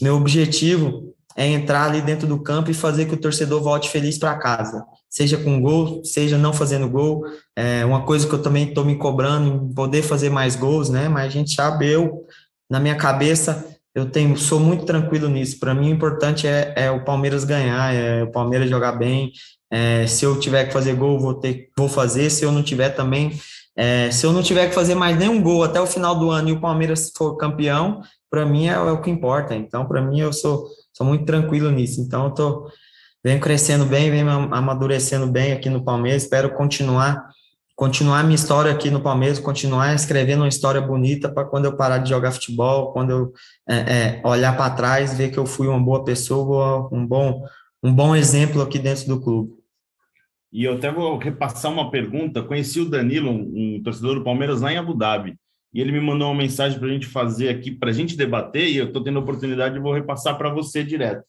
meu 0.00 0.16
objetivo 0.16 1.14
é 1.40 1.46
entrar 1.46 1.86
ali 1.86 2.02
dentro 2.02 2.26
do 2.26 2.38
campo 2.38 2.70
e 2.70 2.74
fazer 2.74 3.06
que 3.06 3.14
o 3.14 3.16
torcedor 3.16 3.62
volte 3.62 3.88
feliz 3.88 4.18
para 4.18 4.36
casa, 4.36 4.84
seja 5.08 5.38
com 5.38 5.58
gol, 5.58 6.04
seja 6.04 6.36
não 6.36 6.52
fazendo 6.52 6.86
gol. 6.86 7.24
É 7.56 7.82
uma 7.82 8.02
coisa 8.04 8.28
que 8.28 8.34
eu 8.34 8.42
também 8.42 8.68
estou 8.68 8.84
me 8.84 8.94
cobrando, 8.96 9.72
poder 9.74 10.02
fazer 10.02 10.28
mais 10.28 10.54
gols, 10.54 10.90
né? 10.90 11.08
Mas 11.08 11.24
a 11.24 11.28
gente 11.30 11.54
sabe, 11.54 11.90
eu, 11.90 12.26
na 12.70 12.78
minha 12.78 12.94
cabeça, 12.94 13.66
eu 13.94 14.10
tenho, 14.10 14.36
sou 14.36 14.60
muito 14.60 14.84
tranquilo 14.84 15.30
nisso. 15.30 15.58
Para 15.58 15.74
mim, 15.74 15.90
o 15.90 15.94
importante 15.94 16.46
é, 16.46 16.74
é, 16.76 16.90
o 16.90 17.06
Palmeiras 17.06 17.42
ganhar, 17.44 17.94
é 17.94 18.22
o 18.22 18.30
Palmeiras 18.30 18.68
jogar 18.68 18.92
bem. 18.92 19.32
É, 19.72 20.06
se 20.06 20.26
eu 20.26 20.38
tiver 20.38 20.66
que 20.66 20.74
fazer 20.74 20.94
gol, 20.94 21.18
vou 21.18 21.32
ter, 21.32 21.70
vou 21.74 21.88
fazer. 21.88 22.28
Se 22.28 22.44
eu 22.44 22.52
não 22.52 22.62
tiver 22.62 22.90
também, 22.90 23.32
é, 23.74 24.10
se 24.10 24.26
eu 24.26 24.32
não 24.34 24.42
tiver 24.42 24.68
que 24.68 24.74
fazer 24.74 24.94
mais 24.94 25.16
nenhum 25.16 25.40
gol 25.40 25.64
até 25.64 25.80
o 25.80 25.86
final 25.86 26.14
do 26.14 26.30
ano 26.30 26.50
e 26.50 26.52
o 26.52 26.60
Palmeiras 26.60 27.10
for 27.16 27.38
campeão, 27.38 28.02
para 28.30 28.46
mim 28.46 28.68
é, 28.68 28.72
é, 28.72 28.78
o 28.78 29.00
que 29.00 29.10
importa. 29.10 29.54
Então, 29.54 29.86
para 29.86 30.00
mim, 30.00 30.20
eu 30.20 30.32
sou, 30.32 30.68
sou 31.00 31.06
muito 31.06 31.24
tranquilo 31.24 31.70
nisso. 31.70 31.98
Então, 32.02 32.26
eu 32.26 32.30
tô 32.30 32.70
venho 33.24 33.40
crescendo 33.40 33.86
bem, 33.86 34.10
venho 34.10 34.28
amadurecendo 34.28 35.26
bem 35.26 35.52
aqui 35.52 35.70
no 35.70 35.82
Palmeiras. 35.82 36.24
Espero 36.24 36.52
continuar 36.54 37.26
continuar 37.74 38.22
minha 38.22 38.34
história 38.34 38.70
aqui 38.70 38.90
no 38.90 39.00
Palmeiras, 39.00 39.38
continuar 39.38 39.94
escrevendo 39.94 40.40
uma 40.40 40.48
história 40.48 40.82
bonita 40.82 41.32
para 41.32 41.46
quando 41.46 41.64
eu 41.64 41.74
parar 41.74 41.96
de 41.96 42.10
jogar 42.10 42.30
futebol, 42.32 42.92
quando 42.92 43.10
eu 43.10 43.32
é, 43.66 43.76
é, 43.76 44.22
olhar 44.22 44.54
para 44.54 44.74
trás, 44.74 45.16
ver 45.16 45.30
que 45.30 45.38
eu 45.38 45.46
fui 45.46 45.66
uma 45.66 45.80
boa 45.80 46.04
pessoa, 46.04 46.90
um 46.92 47.06
bom, 47.06 47.42
um 47.82 47.90
bom 47.90 48.14
exemplo 48.14 48.60
aqui 48.60 48.78
dentro 48.78 49.06
do 49.06 49.18
clube. 49.18 49.54
E 50.52 50.64
eu 50.64 50.74
até 50.74 50.92
vou 50.92 51.16
repassar 51.16 51.72
uma 51.72 51.90
pergunta. 51.90 52.42
Conheci 52.42 52.80
o 52.80 52.90
Danilo, 52.90 53.30
um, 53.30 53.76
um 53.76 53.82
torcedor 53.82 54.16
do 54.16 54.24
Palmeiras 54.24 54.60
lá 54.60 54.70
em 54.70 54.76
Abu 54.76 54.92
Dhabi, 54.92 55.38
e 55.72 55.80
ele 55.80 55.92
me 55.92 56.00
mandou 56.00 56.28
uma 56.28 56.36
mensagem 56.36 56.78
para 56.78 56.88
a 56.88 56.92
gente 56.92 57.06
fazer 57.06 57.48
aqui, 57.48 57.70
para 57.70 57.90
a 57.90 57.92
gente 57.92 58.16
debater, 58.16 58.68
e 58.68 58.76
eu 58.76 58.86
estou 58.86 59.02
tendo 59.02 59.18
a 59.18 59.22
oportunidade 59.22 59.76
e 59.76 59.80
vou 59.80 59.92
repassar 59.92 60.36
para 60.36 60.52
você 60.52 60.82
direto. 60.82 61.24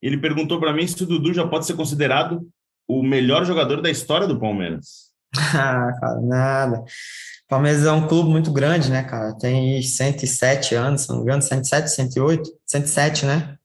Ele 0.00 0.18
perguntou 0.18 0.58
para 0.58 0.72
mim 0.72 0.86
se 0.86 1.02
o 1.02 1.06
Dudu 1.06 1.32
já 1.32 1.46
pode 1.46 1.66
ser 1.66 1.74
considerado 1.74 2.46
o 2.88 3.02
melhor 3.02 3.44
jogador 3.44 3.80
da 3.80 3.90
história 3.90 4.26
do 4.26 4.38
Palmeiras. 4.38 5.10
Ah, 5.54 5.90
cara, 5.98 6.20
nada. 6.20 6.78
O 6.80 7.48
Palmeiras 7.48 7.84
é 7.84 7.92
um 7.92 8.06
clube 8.06 8.28
muito 8.28 8.52
grande, 8.52 8.90
né, 8.90 9.02
cara? 9.02 9.36
Tem 9.38 9.80
107 9.80 10.74
anos, 10.74 11.02
se 11.02 11.08
não 11.08 11.16
me 11.16 11.22
engano, 11.22 11.40
107, 11.40 11.90
108, 11.90 12.50
107, 12.66 13.26
né? 13.26 13.56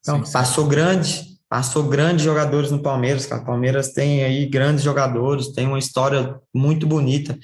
Então, 0.00 0.24
sim, 0.24 0.32
passou 0.32 0.66
grande, 0.66 1.38
passou 1.48 1.84
grandes 1.84 2.24
jogadores 2.24 2.70
no 2.70 2.82
Palmeiras, 2.82 3.26
cara. 3.26 3.42
O 3.42 3.44
Palmeiras 3.44 3.92
tem 3.92 4.22
aí 4.24 4.46
grandes 4.46 4.84
jogadores, 4.84 5.52
tem 5.52 5.66
uma 5.66 5.78
história 5.78 6.36
muito 6.54 6.86
bonita. 6.86 7.36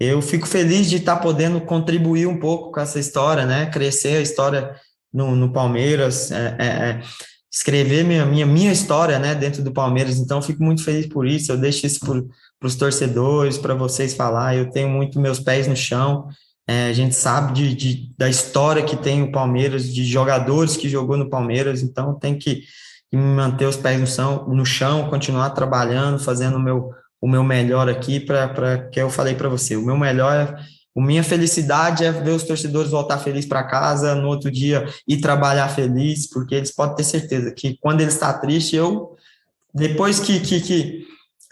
Eu 0.00 0.22
fico 0.22 0.46
feliz 0.46 0.88
de 0.88 0.96
estar 0.96 1.16
podendo 1.16 1.60
contribuir 1.60 2.26
um 2.26 2.40
pouco 2.40 2.72
com 2.72 2.80
essa 2.80 2.98
história, 2.98 3.44
né? 3.44 3.66
Crescer 3.66 4.16
a 4.16 4.22
história 4.22 4.74
no, 5.12 5.36
no 5.36 5.52
Palmeiras, 5.52 6.32
é, 6.32 6.56
é, 6.58 6.66
é 6.66 7.02
escrever 7.52 8.04
minha, 8.04 8.24
minha, 8.24 8.46
minha 8.46 8.72
história, 8.72 9.18
né, 9.18 9.34
dentro 9.34 9.62
do 9.62 9.72
Palmeiras. 9.72 10.18
Então, 10.18 10.40
fico 10.40 10.62
muito 10.62 10.84
feliz 10.84 11.06
por 11.06 11.26
isso. 11.26 11.50
Eu 11.50 11.58
deixo 11.58 11.84
isso 11.84 12.00
para 12.00 12.66
os 12.66 12.76
torcedores, 12.76 13.58
para 13.58 13.74
vocês 13.74 14.14
falar. 14.14 14.56
Eu 14.56 14.70
tenho 14.70 14.88
muito 14.88 15.20
meus 15.20 15.40
pés 15.40 15.66
no 15.66 15.76
chão. 15.76 16.28
É, 16.66 16.86
a 16.86 16.92
gente 16.92 17.16
sabe 17.16 17.52
de, 17.52 17.74
de, 17.74 18.14
da 18.16 18.28
história 18.28 18.84
que 18.84 18.96
tem 18.96 19.22
o 19.22 19.32
Palmeiras, 19.32 19.92
de 19.92 20.04
jogadores 20.04 20.76
que 20.76 20.88
jogou 20.88 21.16
no 21.16 21.28
Palmeiras, 21.28 21.82
então 21.82 22.14
tem 22.14 22.38
que, 22.38 22.62
que 23.10 23.16
manter 23.16 23.66
os 23.66 23.76
pés 23.76 23.98
no 23.98 24.06
chão, 24.06 24.46
no 24.48 24.64
chão, 24.64 25.10
continuar 25.10 25.50
trabalhando, 25.50 26.20
fazendo 26.20 26.56
o 26.56 26.60
meu, 26.60 26.90
o 27.20 27.28
meu 27.28 27.44
melhor 27.44 27.88
aqui, 27.88 28.18
para 28.18 28.88
que 28.88 29.00
eu 29.00 29.10
falei 29.10 29.34
para 29.34 29.48
você. 29.48 29.76
O 29.76 29.84
meu 29.84 29.96
melhor 29.96 30.34
é. 30.34 30.80
A 30.96 31.00
minha 31.00 31.22
felicidade 31.22 32.04
é 32.04 32.10
ver 32.10 32.32
os 32.32 32.42
torcedores 32.42 32.90
voltar 32.90 33.18
felizes 33.18 33.48
para 33.48 33.62
casa, 33.62 34.14
no 34.14 34.28
outro 34.28 34.50
dia 34.50 34.86
ir 35.06 35.20
trabalhar 35.20 35.68
feliz, 35.68 36.28
porque 36.28 36.54
eles 36.54 36.74
podem 36.74 36.96
ter 36.96 37.04
certeza 37.04 37.52
que 37.52 37.78
quando 37.80 38.00
ele 38.00 38.10
está 38.10 38.32
triste, 38.32 38.74
eu, 38.74 39.16
depois 39.72 40.18
que, 40.18 40.40
que, 40.40 40.60
que 40.60 41.06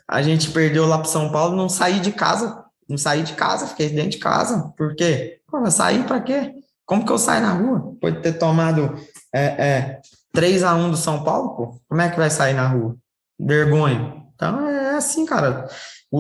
a 0.09 0.23
gente 0.23 0.51
perdeu 0.51 0.87
lá 0.87 0.99
para 0.99 1.09
São 1.09 1.31
Paulo, 1.31 1.57
não 1.57 1.69
saí 1.69 2.01
de 2.01 2.11
casa, 2.13 2.65
não 2.89 2.99
saí 2.99 3.23
de 3.23 3.35
casa, 3.35 3.69
fiquei 3.69 3.89
dentro 3.91 4.11
de 4.11 4.19
casa. 4.19 4.73
Por 4.77 4.95
quê? 4.97 5.39
Mas 5.53 5.75
sair 5.75 6.05
para 6.05 6.21
quê? 6.21 6.55
Como 6.85 7.05
que 7.05 7.13
eu 7.13 7.19
saio 7.19 7.43
na 7.43 7.53
rua? 7.53 7.95
Pode 8.01 8.21
ter 8.21 8.33
tomado 8.33 8.95
é, 9.33 9.45
é, 9.45 10.01
3 10.33 10.65
a 10.65 10.75
1 10.75 10.91
do 10.91 10.97
São 10.97 11.23
Paulo, 11.23 11.57
pô. 11.57 11.81
Como 11.89 12.01
é 12.01 12.09
que 12.09 12.17
vai 12.17 12.31
sair 12.31 12.55
na 12.55 12.67
rua? 12.67 12.97
Vergonha. 13.39 14.17
Então 14.35 14.67
é 14.67 14.88
assim, 14.99 15.25
cara. 15.25 15.69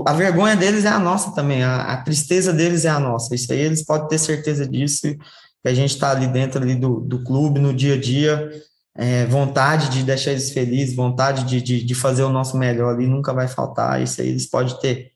A 0.06 0.12
vergonha 0.12 0.54
deles 0.56 0.84
é 0.84 0.88
a 0.88 0.98
nossa 0.98 1.34
também, 1.34 1.62
a, 1.62 1.94
a 1.94 2.02
tristeza 2.02 2.52
deles 2.52 2.84
é 2.84 2.90
a 2.90 3.00
nossa. 3.00 3.34
Isso 3.34 3.52
aí 3.52 3.60
eles 3.60 3.84
podem 3.84 4.08
ter 4.08 4.18
certeza 4.18 4.66
disso, 4.66 5.16
que 5.62 5.68
a 5.68 5.74
gente 5.74 5.90
está 5.90 6.10
ali 6.10 6.26
dentro 6.26 6.62
ali 6.62 6.74
do, 6.74 7.00
do 7.00 7.22
clube, 7.24 7.58
no 7.58 7.72
dia 7.72 7.94
a 7.94 8.00
dia, 8.00 8.50
é, 8.96 9.24
vontade 9.26 9.88
de 9.90 10.02
deixar 10.02 10.32
eles 10.32 10.50
felizes, 10.50 10.94
vontade 10.94 11.44
de, 11.44 11.62
de, 11.62 11.84
de, 11.84 11.94
fazer 11.94 12.24
o 12.24 12.30
nosso 12.30 12.58
melhor 12.58 12.94
ali, 12.94 13.06
nunca 13.06 13.32
vai 13.32 13.48
faltar. 13.48 14.02
Isso 14.02 14.20
aí 14.20 14.28
eles 14.28 14.46
podem 14.46 14.76
ter 14.80 15.12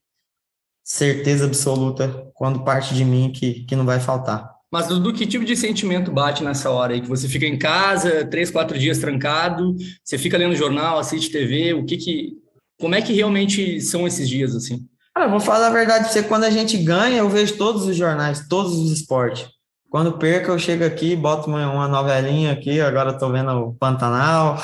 certeza 0.85 1.47
absoluta 1.47 2.31
quando 2.35 2.65
parte 2.65 2.95
de 2.95 3.05
mim 3.05 3.33
que, 3.35 3.65
que 3.65 3.77
não 3.77 3.85
vai 3.85 4.01
faltar. 4.01 4.53
Mas, 4.73 4.87
Dudu, 4.87 5.13
que 5.13 5.27
tipo 5.27 5.45
de 5.45 5.55
sentimento 5.55 6.11
bate 6.11 6.43
nessa 6.43 6.71
hora 6.71 6.95
aí? 6.95 7.03
Que 7.03 7.09
você 7.09 7.29
fica 7.29 7.45
em 7.45 7.59
casa, 7.59 8.25
três, 8.25 8.51
quatro 8.51 8.79
dias 8.79 8.99
trancado, 8.99 9.77
você 10.03 10.17
fica 10.17 10.39
lendo 10.39 10.57
jornal, 10.57 10.99
assiste 10.99 11.31
TV, 11.31 11.75
o 11.75 11.85
que 11.85 11.99
que... 11.99 12.42
Como 12.83 12.97
é 12.97 13.01
que 13.01 13.13
realmente 13.13 13.81
são 13.81 14.09
esses 14.09 14.29
dias, 14.29 14.57
assim? 14.57 14.85
Cara, 15.15 15.29
vou 15.29 15.39
falar 15.39 15.69
a 15.69 15.71
verdade 15.71 16.03
pra 16.03 16.13
você, 16.13 16.21
quando 16.21 16.43
a 16.43 16.51
gente 16.51 16.77
ganha, 16.77 17.19
eu 17.19 17.29
vejo 17.29 17.57
todos 17.57 17.87
os 17.87 17.95
jornais, 17.95 18.49
todos 18.49 18.77
os 18.77 18.91
esportes. 18.91 19.47
Quando 19.89 20.19
perco, 20.19 20.51
eu 20.51 20.59
chego 20.59 20.85
aqui, 20.85 21.15
boto 21.15 21.49
uma, 21.49 21.87
novelinha 21.87 22.51
aqui, 22.51 22.81
agora 22.81 23.11
estou 23.13 23.31
vendo 23.31 23.53
o 23.53 23.75
Pantanal. 23.75 24.61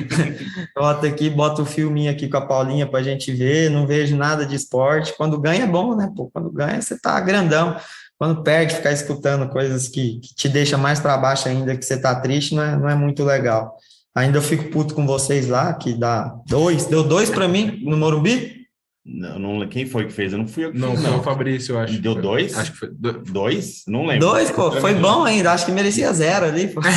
boto 0.74 1.04
aqui, 1.04 1.28
boto 1.28 1.60
o 1.60 1.66
filminho 1.66 2.10
aqui 2.10 2.26
com 2.26 2.38
a 2.38 2.46
Paulinha 2.46 2.86
para 2.86 3.00
a 3.00 3.02
gente 3.02 3.30
ver, 3.30 3.70
não 3.70 3.86
vejo 3.86 4.16
nada 4.16 4.46
de 4.46 4.56
esporte. 4.56 5.12
Quando 5.14 5.38
ganha 5.38 5.64
é 5.64 5.66
bom, 5.66 5.94
né? 5.94 6.10
Pô, 6.16 6.30
quando 6.32 6.50
ganha, 6.50 6.80
você 6.80 6.98
tá 6.98 7.20
grandão. 7.20 7.76
Quando 8.16 8.42
perde, 8.42 8.76
ficar 8.76 8.92
escutando 8.92 9.46
coisas 9.50 9.88
que, 9.88 10.20
que 10.20 10.34
te 10.34 10.48
deixa 10.48 10.78
mais 10.78 11.00
para 11.00 11.18
baixo 11.18 11.50
ainda, 11.50 11.76
que 11.76 11.84
você 11.84 12.00
tá 12.00 12.14
triste, 12.14 12.54
não 12.54 12.62
é, 12.62 12.76
não 12.78 12.88
é 12.88 12.94
muito 12.94 13.22
legal. 13.22 13.76
Ainda 14.14 14.38
eu 14.38 14.42
fico 14.42 14.70
puto 14.70 14.94
com 14.94 15.06
vocês 15.06 15.48
lá, 15.48 15.72
que 15.72 15.94
dá 15.94 16.34
dois, 16.46 16.86
deu 16.86 17.02
dois 17.02 17.30
para 17.30 17.48
mim 17.48 17.80
no 17.82 17.96
Morumbi, 17.96 18.62
não, 19.04 19.36
não, 19.36 19.68
quem 19.68 19.84
foi 19.84 20.06
que 20.06 20.12
fez? 20.12 20.32
Eu 20.32 20.38
não 20.38 20.46
fui 20.46 20.64
eu 20.64 20.72
que 20.72 20.78
não, 20.78 20.92
fiz, 20.92 21.02
não. 21.02 21.10
Foi 21.10 21.20
o 21.20 21.22
Fabrício, 21.24 21.74
eu 21.74 21.78
acho. 21.80 22.00
Deu 22.00 22.14
dois? 22.14 22.56
Acho 22.56 22.70
que 22.70 22.78
foi. 22.78 22.90
Dois? 22.90 23.82
Não 23.88 24.06
lembro. 24.06 24.28
Dois, 24.28 24.48
pô. 24.52 24.70
Foi 24.70 24.94
bom 24.94 25.24
ainda. 25.24 25.52
Acho 25.52 25.66
que 25.66 25.72
merecia 25.72 26.12
zero 26.12 26.46
ali. 26.46 26.68
Pô. 26.68 26.80
Mas, 26.80 26.96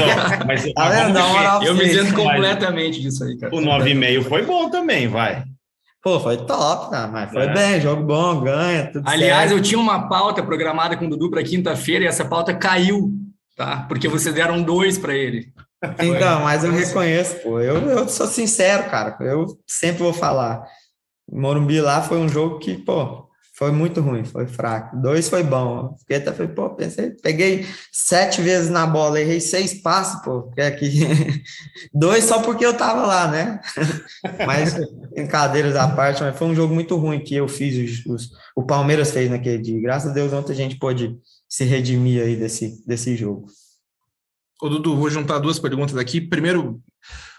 ó, 0.00 0.46
mas, 0.46 0.62
tá 0.72 0.88
vendo? 0.88 1.14
Dá 1.14 1.26
moral 1.26 1.62
eu 1.64 1.74
me 1.74 1.84
isento 1.84 2.14
completamente 2.14 3.00
disso 3.00 3.24
aí, 3.24 3.36
cara. 3.36 3.52
O 3.54 3.58
9,5 3.58 4.22
foi 4.22 4.46
bom 4.46 4.70
também, 4.70 5.08
vai. 5.08 5.42
Pô, 6.00 6.20
foi 6.20 6.36
top, 6.36 6.92
tá? 6.92 7.08
Mas 7.08 7.32
foi 7.32 7.42
é. 7.42 7.52
bem, 7.52 7.80
jogo 7.80 8.04
bom, 8.04 8.42
ganha, 8.42 8.92
tudo 8.92 9.08
Aliás, 9.08 9.50
certo. 9.50 9.58
eu 9.58 9.62
tinha 9.62 9.80
uma 9.80 10.08
pauta 10.08 10.40
programada 10.40 10.96
com 10.96 11.06
o 11.06 11.10
Dudu 11.10 11.28
para 11.28 11.42
quinta-feira 11.42 12.04
e 12.04 12.06
essa 12.06 12.24
pauta 12.24 12.54
caiu, 12.54 13.10
tá? 13.56 13.84
Porque 13.88 14.06
vocês 14.06 14.32
deram 14.32 14.62
dois 14.62 14.96
para 14.96 15.16
ele. 15.16 15.52
Então, 15.98 16.40
mas 16.42 16.64
eu 16.64 16.72
reconheço, 16.72 17.36
pô. 17.36 17.60
Eu, 17.60 17.76
eu 17.88 18.08
sou 18.08 18.26
sincero, 18.26 18.90
cara. 18.90 19.16
Eu 19.20 19.46
sempre 19.66 20.02
vou 20.02 20.12
falar. 20.12 20.66
Morumbi 21.30 21.80
lá 21.80 22.02
foi 22.02 22.18
um 22.18 22.28
jogo 22.28 22.58
que, 22.58 22.76
pô, 22.76 23.26
foi 23.56 23.72
muito 23.72 24.02
ruim, 24.02 24.22
foi 24.22 24.46
fraco. 24.46 24.96
Dois 24.96 25.28
foi 25.28 25.42
bom. 25.42 25.96
Fiquei 25.98 26.18
até 26.18 26.30
falei, 26.30 26.52
pô, 26.52 26.70
pensei, 26.70 27.10
peguei 27.10 27.66
sete 27.90 28.42
vezes 28.42 28.68
na 28.68 28.86
bola, 28.86 29.18
errei 29.18 29.40
seis 29.40 29.80
passos, 29.80 30.22
pô, 30.22 30.52
aqui. 30.58 31.00
Dois 31.92 32.24
só 32.24 32.42
porque 32.42 32.64
eu 32.64 32.76
tava 32.76 33.06
lá, 33.06 33.28
né? 33.28 33.60
mas, 34.46 34.74
brincadeiras 35.10 35.74
à 35.74 35.88
parte, 35.88 36.22
mas 36.22 36.36
foi 36.36 36.48
um 36.48 36.54
jogo 36.54 36.74
muito 36.74 36.96
ruim 36.96 37.20
que 37.20 37.34
eu 37.34 37.48
fiz, 37.48 38.04
os, 38.04 38.06
os, 38.06 38.30
o 38.54 38.62
Palmeiras 38.62 39.10
fez 39.10 39.30
naquele 39.30 39.58
dia. 39.58 39.80
Graças 39.80 40.10
a 40.10 40.14
Deus, 40.14 40.34
ontem 40.34 40.52
a 40.52 40.56
gente 40.56 40.78
pôde 40.78 41.16
se 41.48 41.64
redimir 41.64 42.22
aí 42.22 42.36
desse, 42.36 42.84
desse 42.86 43.16
jogo. 43.16 43.46
Ô, 44.60 44.68
Dudu, 44.68 44.96
vou 44.96 45.10
juntar 45.10 45.38
duas 45.38 45.58
perguntas 45.58 45.96
aqui. 45.96 46.20
Primeiro, 46.20 46.80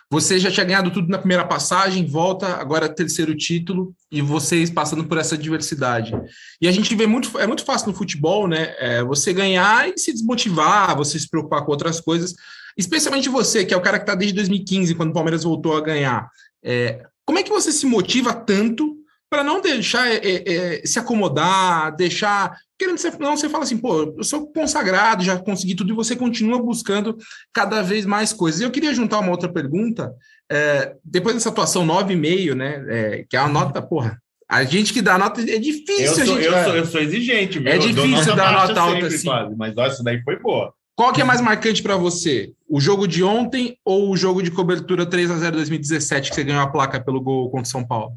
você 0.09 0.39
já 0.39 0.49
tinha 0.49 0.65
ganhado 0.65 0.91
tudo 0.91 1.09
na 1.09 1.17
primeira 1.17 1.45
passagem, 1.45 2.05
volta 2.05 2.47
agora 2.55 2.87
terceiro 2.87 3.35
título 3.35 3.93
e 4.11 4.21
vocês 4.21 4.69
passando 4.69 5.03
por 5.03 5.17
essa 5.17 5.37
diversidade. 5.37 6.13
E 6.61 6.67
a 6.67 6.71
gente 6.71 6.95
vê 6.95 7.05
muito, 7.05 7.37
é 7.39 7.47
muito 7.47 7.65
fácil 7.65 7.87
no 7.87 7.97
futebol, 7.97 8.47
né? 8.47 8.73
É, 8.77 9.03
você 9.03 9.33
ganhar 9.33 9.89
e 9.89 9.97
se 9.97 10.13
desmotivar, 10.13 10.95
você 10.95 11.19
se 11.19 11.29
preocupar 11.29 11.65
com 11.65 11.71
outras 11.71 11.99
coisas. 11.99 12.35
Especialmente 12.77 13.27
você, 13.27 13.65
que 13.65 13.73
é 13.73 13.77
o 13.77 13.81
cara 13.81 13.97
que 13.97 14.03
está 14.03 14.15
desde 14.15 14.35
2015, 14.35 14.95
quando 14.95 15.09
o 15.09 15.13
Palmeiras 15.13 15.43
voltou 15.43 15.75
a 15.75 15.81
ganhar. 15.81 16.29
É, 16.63 17.03
como 17.25 17.39
é 17.39 17.43
que 17.43 17.49
você 17.49 17.71
se 17.71 17.85
motiva 17.85 18.31
tanto 18.31 18.95
para 19.29 19.43
não 19.43 19.61
deixar 19.61 20.07
é, 20.07 20.19
é, 20.23 20.81
se 20.85 20.99
acomodar, 20.99 21.95
deixar 21.95 22.57
querendo 22.77 22.97
ser, 22.97 23.17
não, 23.19 23.35
você 23.35 23.49
fala 23.49 23.63
assim, 23.63 23.77
pô, 23.77 24.13
eu 24.15 24.23
sou 24.23 24.51
consagrado, 24.53 25.23
já 25.23 25.37
consegui 25.37 25.75
tudo, 25.75 25.91
e 25.91 25.95
você 25.95 26.15
continua 26.15 26.61
buscando 26.61 27.17
cada 27.51 27.81
vez 27.81 28.05
mais 28.05 28.31
coisas. 28.31 28.61
E 28.61 28.63
eu 28.63 28.71
queria 28.71 28.93
juntar 28.93 29.19
uma 29.19 29.31
outra 29.31 29.51
pergunta, 29.51 30.13
é, 30.49 30.95
depois 31.03 31.35
dessa 31.35 31.49
atuação 31.49 31.85
9,5, 31.85 32.53
né, 32.53 32.85
é, 32.87 33.25
que 33.27 33.35
é 33.35 33.39
uma 33.41 33.49
nota, 33.49 33.81
porra, 33.81 34.21
A 34.49 34.63
gente 34.63 34.93
que 34.93 35.01
dá 35.01 35.17
nota 35.17 35.41
é 35.41 35.57
difícil. 35.57 36.05
Eu 36.05 36.13
sou, 36.13 36.25
gente, 36.25 36.45
eu 36.45 36.63
sou, 36.63 36.75
eu 36.75 36.85
sou 36.85 37.01
exigente, 37.01 37.59
viu? 37.59 37.67
É 37.67 37.77
difícil 37.77 38.35
dar 38.35 38.53
nota 38.53 38.79
alta 38.79 39.07
assim. 39.07 39.27
quase, 39.27 39.55
Mas 39.55 39.75
ó, 39.75 39.85
essa 39.85 40.03
daí 40.03 40.21
foi 40.23 40.39
boa. 40.39 40.73
Qual 40.95 41.11
que 41.11 41.21
é 41.21 41.23
mais 41.23 41.41
marcante 41.41 41.83
para 41.83 41.97
você? 41.97 42.53
O 42.67 42.79
jogo 42.79 43.07
de 43.07 43.23
ontem 43.23 43.77
ou 43.83 44.09
o 44.09 44.17
jogo 44.17 44.41
de 44.41 44.49
cobertura 44.49 45.05
3 45.05 45.29
a 45.29 45.37
0 45.37 45.57
2017 45.57 46.29
que 46.29 46.35
você 46.35 46.43
ganhou 46.43 46.61
a 46.61 46.71
placa 46.71 46.99
pelo 46.99 47.21
gol 47.21 47.51
contra 47.51 47.67
o 47.67 47.69
São 47.69 47.85
Paulo? 47.85 48.13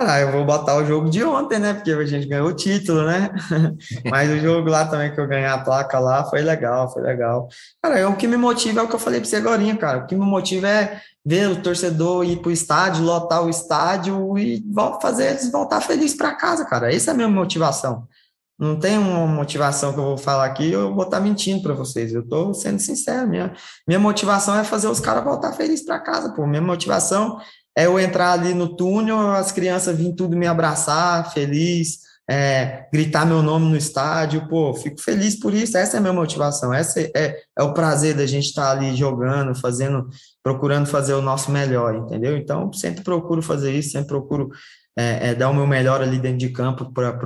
Ah, 0.00 0.20
eu 0.20 0.30
vou 0.30 0.44
botar 0.44 0.76
o 0.76 0.86
jogo 0.86 1.10
de 1.10 1.24
ontem, 1.24 1.58
né? 1.58 1.74
Porque 1.74 1.90
a 1.90 2.06
gente 2.06 2.28
ganhou 2.28 2.46
o 2.46 2.54
título, 2.54 3.04
né? 3.04 3.30
Mas 4.08 4.30
o 4.30 4.38
jogo 4.38 4.70
lá 4.70 4.84
também 4.84 5.12
que 5.12 5.20
eu 5.20 5.26
ganhei 5.26 5.48
a 5.48 5.58
placa 5.58 5.98
lá 5.98 6.24
foi 6.24 6.40
legal, 6.40 6.88
foi 6.92 7.02
legal. 7.02 7.48
Cara, 7.82 7.98
é 7.98 8.06
o 8.06 8.14
que 8.14 8.28
me 8.28 8.36
motiva 8.36 8.78
é 8.78 8.82
o 8.84 8.88
que 8.88 8.94
eu 8.94 9.00
falei 9.00 9.18
para 9.18 9.28
você 9.28 9.36
agora, 9.36 9.76
cara. 9.76 9.98
O 9.98 10.06
que 10.06 10.14
me 10.14 10.24
motiva 10.24 10.68
é 10.68 11.00
ver 11.26 11.48
o 11.50 11.60
torcedor 11.60 12.24
ir 12.24 12.36
para 12.36 12.48
o 12.48 12.52
estádio, 12.52 13.02
lotar 13.04 13.44
o 13.44 13.50
estádio 13.50 14.38
e 14.38 14.64
fazer 15.02 15.30
eles 15.30 15.50
voltar 15.50 15.80
felizes 15.80 16.16
para 16.16 16.36
casa, 16.36 16.64
cara. 16.64 16.94
Essa 16.94 17.10
é 17.10 17.14
a 17.14 17.16
minha 17.16 17.28
motivação. 17.28 18.06
Não 18.56 18.78
tem 18.78 18.98
uma 18.98 19.26
motivação 19.26 19.92
que 19.92 19.98
eu 19.98 20.04
vou 20.04 20.18
falar 20.18 20.44
aqui, 20.44 20.70
eu 20.70 20.94
vou 20.94 21.04
estar 21.04 21.18
mentindo 21.18 21.60
para 21.60 21.74
vocês. 21.74 22.14
Eu 22.14 22.22
estou 22.22 22.54
sendo 22.54 22.78
sincero. 22.78 23.28
Minha, 23.28 23.52
minha 23.86 23.98
motivação 23.98 24.56
é 24.56 24.62
fazer 24.62 24.86
os 24.86 25.00
caras 25.00 25.24
voltar 25.24 25.52
felizes 25.54 25.84
para 25.84 25.98
casa, 25.98 26.32
pô. 26.32 26.46
Minha 26.46 26.62
motivação 26.62 27.40
é 27.78 27.86
eu 27.86 27.96
entrar 27.96 28.32
ali 28.32 28.54
no 28.54 28.74
túnel, 28.74 29.30
as 29.30 29.52
crianças 29.52 29.96
virem 29.96 30.12
tudo 30.12 30.36
me 30.36 30.48
abraçar, 30.48 31.32
feliz, 31.32 32.00
é, 32.28 32.88
gritar 32.92 33.24
meu 33.24 33.40
nome 33.40 33.66
no 33.66 33.76
estádio, 33.76 34.48
pô, 34.48 34.74
fico 34.74 35.00
feliz 35.00 35.38
por 35.38 35.54
isso, 35.54 35.78
essa 35.78 35.96
é 35.96 35.98
a 35.98 36.00
minha 36.00 36.12
motivação, 36.12 36.74
essa 36.74 37.00
é, 37.00 37.40
é 37.56 37.62
o 37.62 37.72
prazer 37.72 38.16
da 38.16 38.26
gente 38.26 38.46
estar 38.46 38.72
ali 38.72 38.96
jogando, 38.96 39.54
fazendo, 39.54 40.08
procurando 40.42 40.86
fazer 40.86 41.14
o 41.14 41.22
nosso 41.22 41.52
melhor, 41.52 41.94
entendeu? 41.94 42.36
Então, 42.36 42.72
sempre 42.72 43.04
procuro 43.04 43.40
fazer 43.40 43.70
isso, 43.70 43.92
sempre 43.92 44.08
procuro 44.08 44.50
é, 44.96 45.28
é, 45.30 45.34
dar 45.36 45.48
o 45.48 45.54
meu 45.54 45.66
melhor 45.66 46.02
ali 46.02 46.18
dentro 46.18 46.38
de 46.38 46.48
campo 46.48 46.92
para 46.92 47.16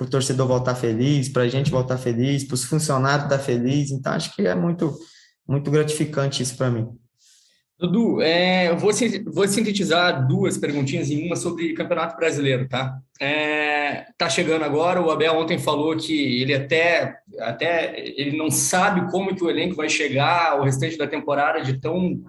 o 0.00 0.06
torcedor 0.06 0.48
voltar 0.48 0.76
feliz, 0.76 1.28
para 1.28 1.42
a 1.42 1.48
gente 1.48 1.70
voltar 1.70 1.98
feliz, 1.98 2.42
para 2.42 2.54
os 2.54 2.64
funcionários 2.64 3.24
estar 3.24 3.38
feliz, 3.38 3.90
então 3.90 4.14
acho 4.14 4.34
que 4.34 4.46
é 4.46 4.54
muito, 4.54 4.98
muito 5.46 5.70
gratificante 5.70 6.42
isso 6.42 6.56
para 6.56 6.70
mim. 6.70 6.88
Dudu, 7.80 8.20
é, 8.20 8.68
eu 8.68 8.76
vou, 8.76 8.90
vou, 9.32 9.48
sintetizar 9.48 10.28
duas 10.28 10.58
perguntinhas 10.58 11.10
em 11.10 11.26
uma 11.26 11.34
sobre 11.34 11.72
Campeonato 11.72 12.14
Brasileiro, 12.14 12.68
tá? 12.68 12.98
É, 13.18 14.04
tá 14.18 14.28
chegando 14.28 14.66
agora, 14.66 15.00
o 15.00 15.10
Abel 15.10 15.34
ontem 15.38 15.58
falou 15.58 15.96
que 15.96 16.42
ele 16.42 16.52
até, 16.52 17.16
até 17.38 17.98
ele 17.98 18.36
não 18.36 18.50
sabe 18.50 19.10
como 19.10 19.34
que 19.34 19.42
o 19.42 19.48
elenco 19.48 19.76
vai 19.76 19.88
chegar 19.88 20.60
o 20.60 20.64
restante 20.64 20.98
da 20.98 21.06
temporada 21.06 21.62
de 21.62 21.80
tão 21.80 22.20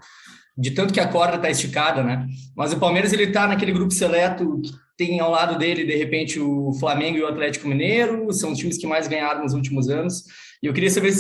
de 0.58 0.72
tanto 0.72 0.94
que 0.94 1.00
a 1.00 1.08
corda 1.08 1.38
tá 1.38 1.50
esticada, 1.50 2.04
né? 2.04 2.26
Mas 2.56 2.72
o 2.72 2.80
Palmeiras 2.80 3.12
ele 3.12 3.28
tá 3.28 3.48
naquele 3.48 3.72
grupo 3.74 3.92
seleto 3.92 4.62
que 4.62 4.72
tem 4.98 5.20
ao 5.20 5.32
lado 5.32 5.58
dele 5.58 5.84
de 5.84 5.96
repente 5.96 6.40
o 6.40 6.72
Flamengo 6.80 7.18
e 7.18 7.24
o 7.24 7.28
Atlético 7.28 7.68
Mineiro, 7.68 8.32
são 8.32 8.52
os 8.54 8.58
times 8.58 8.78
que 8.78 8.88
mais 8.88 9.08
ganharam 9.08 9.44
nos 9.44 9.54
últimos 9.54 9.90
anos. 9.90 10.24
E 10.64 10.68
eu 10.68 10.74
queria 10.74 10.90
saber 10.90 11.14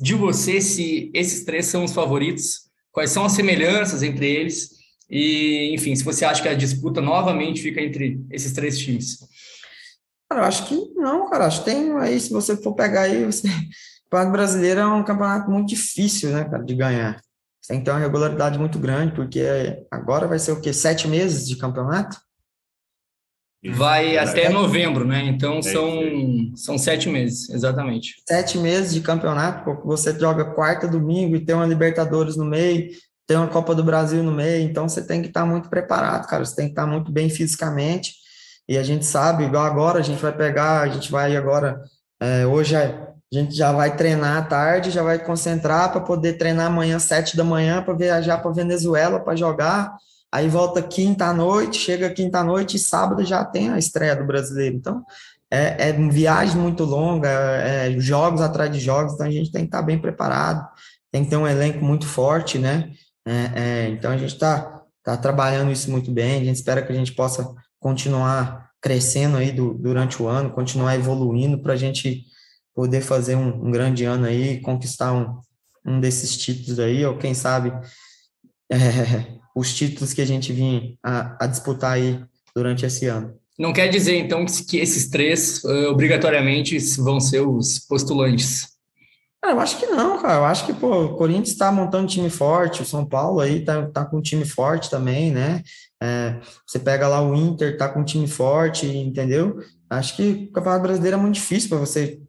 de 0.00 0.14
você 0.14 0.60
se 0.60 1.10
esses 1.14 1.44
três 1.44 1.66
são 1.66 1.84
os 1.84 1.92
favoritos 1.92 2.71
quais 2.92 3.10
são 3.10 3.24
as 3.24 3.32
semelhanças 3.32 4.02
entre 4.02 4.26
eles 4.26 4.70
e, 5.10 5.74
enfim, 5.74 5.94
se 5.96 6.04
você 6.04 6.24
acha 6.24 6.42
que 6.42 6.48
a 6.48 6.54
disputa 6.54 7.00
novamente 7.00 7.60
fica 7.60 7.80
entre 7.80 8.24
esses 8.30 8.52
três 8.52 8.78
times. 8.78 9.18
Cara, 10.30 10.42
eu 10.42 10.48
acho 10.48 10.66
que 10.66 10.92
não, 10.94 11.28
cara. 11.28 11.46
Acho 11.46 11.60
que 11.60 11.70
tem 11.70 11.92
aí, 11.98 12.18
se 12.20 12.30
você 12.30 12.56
for 12.56 12.74
pegar 12.74 13.02
aí, 13.02 13.24
você... 13.24 13.46
o 14.06 14.10
Campeonato 14.10 14.32
Brasileiro 14.32 14.80
é 14.80 14.86
um 14.86 15.04
campeonato 15.04 15.50
muito 15.50 15.68
difícil, 15.68 16.30
né, 16.30 16.44
cara, 16.44 16.62
de 16.62 16.74
ganhar. 16.74 17.20
Você 17.60 17.74
tem 17.74 17.78
que 17.78 17.84
ter 17.84 17.90
uma 17.90 18.00
regularidade 18.00 18.58
muito 18.58 18.78
grande, 18.78 19.14
porque 19.14 19.84
agora 19.90 20.26
vai 20.26 20.38
ser 20.38 20.52
o 20.52 20.60
quê? 20.60 20.72
Sete 20.72 21.06
meses 21.06 21.46
de 21.46 21.56
campeonato? 21.56 22.16
Vai 23.64 24.18
até 24.18 24.48
novembro, 24.48 25.04
né? 25.04 25.22
Então 25.22 25.58
é 25.58 25.62
são, 25.62 25.92
são 26.56 26.78
sete 26.78 27.08
meses, 27.08 27.48
exatamente. 27.48 28.16
Sete 28.28 28.58
meses 28.58 28.92
de 28.92 29.00
campeonato, 29.00 29.64
porque 29.64 29.86
você 29.86 30.18
joga 30.18 30.44
quarta, 30.44 30.88
domingo 30.88 31.36
e 31.36 31.44
tem 31.44 31.54
uma 31.54 31.64
Libertadores 31.64 32.36
no 32.36 32.44
meio, 32.44 32.90
tem 33.24 33.36
uma 33.36 33.46
Copa 33.46 33.72
do 33.72 33.84
Brasil 33.84 34.20
no 34.20 34.32
meio, 34.32 34.68
então 34.68 34.88
você 34.88 35.06
tem 35.06 35.22
que 35.22 35.28
estar 35.28 35.46
muito 35.46 35.70
preparado, 35.70 36.26
cara. 36.26 36.44
Você 36.44 36.56
tem 36.56 36.66
que 36.66 36.72
estar 36.72 36.86
muito 36.86 37.12
bem 37.12 37.30
fisicamente. 37.30 38.14
E 38.68 38.76
a 38.76 38.82
gente 38.82 39.06
sabe, 39.06 39.44
igual 39.44 39.64
agora, 39.64 40.00
a 40.00 40.02
gente 40.02 40.20
vai 40.20 40.36
pegar, 40.36 40.80
a 40.80 40.88
gente 40.88 41.10
vai 41.10 41.36
agora, 41.36 41.80
é, 42.20 42.44
hoje 42.44 42.74
a 42.74 43.12
gente 43.32 43.54
já 43.54 43.70
vai 43.70 43.96
treinar 43.96 44.38
à 44.38 44.42
tarde, 44.42 44.90
já 44.90 45.04
vai 45.04 45.18
concentrar 45.18 45.92
para 45.92 46.00
poder 46.00 46.34
treinar 46.34 46.66
amanhã, 46.66 46.98
sete 46.98 47.36
da 47.36 47.44
manhã, 47.44 47.80
para 47.80 47.94
viajar 47.94 48.38
para 48.38 48.50
Venezuela 48.50 49.20
para 49.20 49.36
jogar 49.36 49.96
aí 50.32 50.48
volta 50.48 50.82
quinta 50.82 51.26
à 51.26 51.34
noite, 51.34 51.78
chega 51.78 52.10
quinta 52.10 52.38
à 52.38 52.44
noite 52.44 52.76
e 52.76 52.80
sábado 52.80 53.22
já 53.22 53.44
tem 53.44 53.70
a 53.70 53.78
estreia 53.78 54.16
do 54.16 54.24
brasileiro. 54.24 54.76
Então, 54.76 55.04
é, 55.50 55.90
é 55.90 55.92
viagem 55.92 56.56
muito 56.56 56.82
longa, 56.84 57.28
é, 57.28 57.92
jogos 58.00 58.40
atrás 58.40 58.72
de 58.72 58.80
jogos, 58.80 59.12
então 59.12 59.26
a 59.26 59.30
gente 59.30 59.52
tem 59.52 59.62
que 59.62 59.68
estar 59.68 59.82
bem 59.82 59.98
preparado, 59.98 60.66
tem 61.10 61.22
que 61.22 61.28
ter 61.28 61.36
um 61.36 61.46
elenco 61.46 61.84
muito 61.84 62.06
forte, 62.06 62.58
né? 62.58 62.90
É, 63.26 63.50
é, 63.54 63.88
então 63.90 64.10
a 64.10 64.16
gente 64.16 64.32
está 64.32 64.82
tá 65.04 65.16
trabalhando 65.16 65.70
isso 65.70 65.90
muito 65.90 66.10
bem, 66.10 66.40
a 66.40 66.44
gente 66.44 66.56
espera 66.56 66.82
que 66.82 66.90
a 66.90 66.94
gente 66.94 67.12
possa 67.12 67.54
continuar 67.78 68.70
crescendo 68.80 69.36
aí 69.36 69.52
do, 69.52 69.74
durante 69.74 70.22
o 70.22 70.26
ano, 70.26 70.50
continuar 70.50 70.94
evoluindo 70.94 71.62
para 71.62 71.74
a 71.74 71.76
gente 71.76 72.24
poder 72.74 73.02
fazer 73.02 73.36
um, 73.36 73.66
um, 73.66 73.70
grande 73.70 74.04
ano 74.04 74.24
aí, 74.24 74.60
conquistar 74.62 75.12
um, 75.12 75.38
um 75.84 76.00
desses 76.00 76.36
títulos 76.36 76.80
aí, 76.80 77.04
ou 77.04 77.18
quem 77.18 77.34
sabe 77.34 77.70
é, 78.72 79.41
os 79.54 79.74
títulos 79.74 80.12
que 80.12 80.22
a 80.22 80.26
gente 80.26 80.52
vinha 80.52 80.94
a, 81.02 81.44
a 81.44 81.46
disputar 81.46 81.92
aí 81.92 82.20
durante 82.54 82.86
esse 82.86 83.06
ano. 83.06 83.34
Não 83.58 83.72
quer 83.72 83.88
dizer, 83.88 84.16
então, 84.16 84.44
que 84.46 84.78
esses 84.78 85.08
três 85.08 85.62
uh, 85.64 85.90
obrigatoriamente 85.90 86.78
vão 86.98 87.20
ser 87.20 87.40
os 87.40 87.78
postulantes? 87.78 88.72
Ah, 89.44 89.50
eu 89.50 89.60
acho 89.60 89.76
que 89.78 89.86
não, 89.86 90.22
cara. 90.22 90.38
Eu 90.38 90.44
acho 90.44 90.64
que 90.64 90.72
pô, 90.72 91.04
o 91.04 91.16
Corinthians 91.16 91.50
está 91.50 91.70
montando 91.70 92.04
um 92.04 92.08
time 92.08 92.30
forte, 92.30 92.82
o 92.82 92.86
São 92.86 93.04
Paulo 93.04 93.40
aí 93.40 93.64
tá, 93.64 93.86
tá 93.88 94.04
com 94.04 94.18
um 94.18 94.22
time 94.22 94.44
forte 94.44 94.88
também, 94.88 95.32
né? 95.32 95.62
É, 96.00 96.40
você 96.66 96.78
pega 96.78 97.08
lá 97.08 97.20
o 97.20 97.34
Inter, 97.34 97.76
tá 97.76 97.88
com 97.88 98.00
um 98.00 98.04
time 98.04 98.26
forte, 98.26 98.86
entendeu? 98.86 99.58
Acho 99.90 100.16
que 100.16 100.48
o 100.48 100.52
Campeonato 100.52 100.82
Brasileiro 100.82 101.16
é 101.16 101.20
muito 101.20 101.34
difícil 101.34 101.68
para 101.68 101.78
você, 101.78 102.20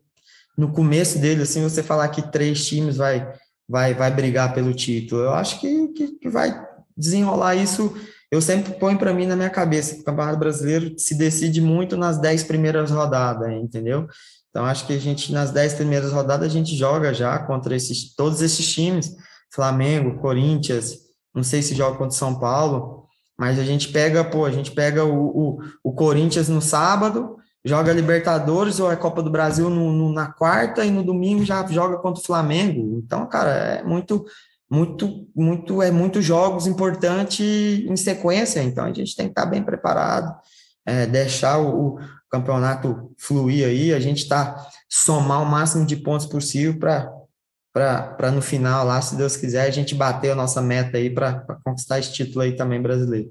no 0.57 0.71
começo 0.71 1.19
dele, 1.19 1.43
assim, 1.43 1.63
você 1.63 1.81
falar 1.81 2.09
que 2.09 2.31
três 2.31 2.65
times 2.65 2.97
vai, 2.97 3.31
vai, 3.67 3.93
vai 3.93 4.11
brigar 4.11 4.53
pelo 4.53 4.73
título. 4.73 5.21
Eu 5.21 5.33
acho 5.33 5.59
que, 5.59 5.87
que, 5.89 6.07
que 6.19 6.29
vai 6.29 6.51
desenrolar 6.97 7.55
isso, 7.55 7.93
eu 8.31 8.41
sempre 8.41 8.73
ponho 8.73 8.97
para 8.97 9.13
mim 9.13 9.25
na 9.25 9.35
minha 9.35 9.49
cabeça 9.49 9.95
que 9.95 10.01
o 10.01 10.03
Campeonato 10.03 10.39
Brasileiro 10.39 10.97
se 10.97 11.15
decide 11.15 11.61
muito 11.61 11.95
nas 11.95 12.17
dez 12.17 12.43
primeiras 12.43 12.91
rodadas, 12.91 13.51
entendeu? 13.51 14.07
Então, 14.49 14.65
acho 14.65 14.85
que 14.85 14.93
a 14.93 14.99
gente, 14.99 15.31
nas 15.31 15.51
dez 15.51 15.73
primeiras 15.73 16.11
rodadas, 16.11 16.47
a 16.47 16.51
gente 16.51 16.75
joga 16.75 17.13
já 17.13 17.39
contra 17.39 17.75
esses, 17.75 18.15
todos 18.15 18.41
esses 18.41 18.71
times, 18.71 19.15
Flamengo, 19.51 20.19
Corinthians, 20.19 20.97
não 21.33 21.43
sei 21.43 21.61
se 21.61 21.75
joga 21.75 21.97
contra 21.97 22.17
São 22.17 22.39
Paulo, 22.39 23.07
mas 23.37 23.57
a 23.57 23.63
gente 23.63 23.89
pega, 23.89 24.23
pô, 24.23 24.45
a 24.45 24.51
gente 24.51 24.71
pega 24.71 25.03
o, 25.03 25.25
o, 25.25 25.59
o 25.83 25.93
Corinthians 25.93 26.49
no 26.49 26.61
sábado, 26.61 27.37
joga 27.65 27.93
Libertadores 27.93 28.79
ou 28.79 28.91
é 28.91 28.95
Copa 28.95 29.23
do 29.23 29.29
Brasil 29.29 29.69
no, 29.69 29.91
no, 29.91 30.11
na 30.11 30.31
quarta 30.31 30.85
e 30.85 30.91
no 30.91 31.03
domingo 31.03 31.43
já 31.45 31.65
joga 31.67 31.97
contra 31.97 32.21
o 32.21 32.25
Flamengo. 32.25 32.99
Então, 33.03 33.25
cara, 33.27 33.51
é 33.51 33.83
muito 33.83 34.25
muito, 34.73 35.27
muito, 35.35 35.83
é 35.83 35.91
muitos 35.91 36.25
jogos 36.25 36.65
importantes 36.65 37.39
em 37.39 37.95
sequência, 37.95 38.59
então 38.63 38.83
a 38.83 38.91
gente 38.91 39.15
tem 39.15 39.27
que 39.27 39.31
estar 39.31 39.45
bem 39.45 39.61
preparado, 39.61 40.35
é, 40.83 41.05
deixar 41.05 41.59
o, 41.59 41.89
o, 41.89 41.99
campeonato 42.27 43.11
fluir 43.15 43.67
aí, 43.67 43.93
a 43.93 43.99
gente 43.99 44.23
está 44.23 44.67
somar 44.89 45.43
o 45.43 45.45
máximo 45.45 45.85
de 45.85 45.95
pontos 45.95 46.25
possível 46.25 46.79
para 46.79 48.31
no 48.31 48.41
final 48.41 48.83
lá, 48.83 48.99
se 48.99 49.15
Deus 49.15 49.37
quiser, 49.37 49.67
a 49.67 49.69
gente 49.69 49.93
bater 49.93 50.31
a 50.31 50.35
nossa 50.35 50.59
meta 50.59 50.97
aí 50.97 51.07
para 51.07 51.45
conquistar 51.63 51.99
esse 51.99 52.11
título 52.11 52.41
aí 52.41 52.55
também 52.55 52.81
brasileiro. 52.81 53.29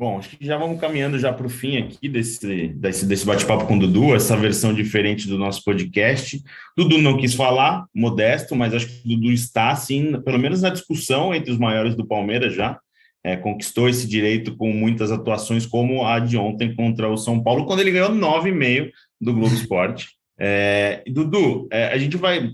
Bom, 0.00 0.16
acho 0.16 0.30
que 0.30 0.46
já 0.46 0.56
vamos 0.56 0.80
caminhando 0.80 1.18
já 1.18 1.30
para 1.30 1.46
o 1.46 1.50
fim 1.50 1.76
aqui 1.76 2.08
desse, 2.08 2.68
desse, 2.68 3.04
desse 3.04 3.26
bate-papo 3.26 3.66
com 3.66 3.76
o 3.76 3.80
Dudu, 3.80 4.14
essa 4.14 4.34
versão 4.34 4.72
diferente 4.72 5.28
do 5.28 5.36
nosso 5.36 5.62
podcast. 5.62 6.42
Dudu 6.74 6.96
não 6.96 7.18
quis 7.18 7.34
falar, 7.34 7.84
modesto, 7.94 8.56
mas 8.56 8.72
acho 8.72 8.86
que 8.86 9.06
o 9.06 9.08
Dudu 9.14 9.30
está, 9.30 9.68
assim, 9.68 10.18
pelo 10.22 10.38
menos 10.38 10.62
na 10.62 10.70
discussão 10.70 11.34
entre 11.34 11.52
os 11.52 11.58
maiores 11.58 11.94
do 11.94 12.06
Palmeiras 12.06 12.54
já. 12.54 12.80
É, 13.22 13.36
conquistou 13.36 13.90
esse 13.90 14.08
direito 14.08 14.56
com 14.56 14.72
muitas 14.72 15.12
atuações, 15.12 15.66
como 15.66 16.06
a 16.06 16.18
de 16.18 16.38
ontem 16.38 16.74
contra 16.74 17.06
o 17.06 17.18
São 17.18 17.42
Paulo, 17.42 17.66
quando 17.66 17.80
ele 17.80 17.90
ganhou 17.90 18.08
9,5 18.08 18.90
do 19.20 19.34
Globo 19.34 19.54
Esporte. 19.54 20.08
É, 20.38 21.02
Dudu, 21.08 21.68
é, 21.70 21.88
a 21.88 21.98
gente 21.98 22.16
vai, 22.16 22.48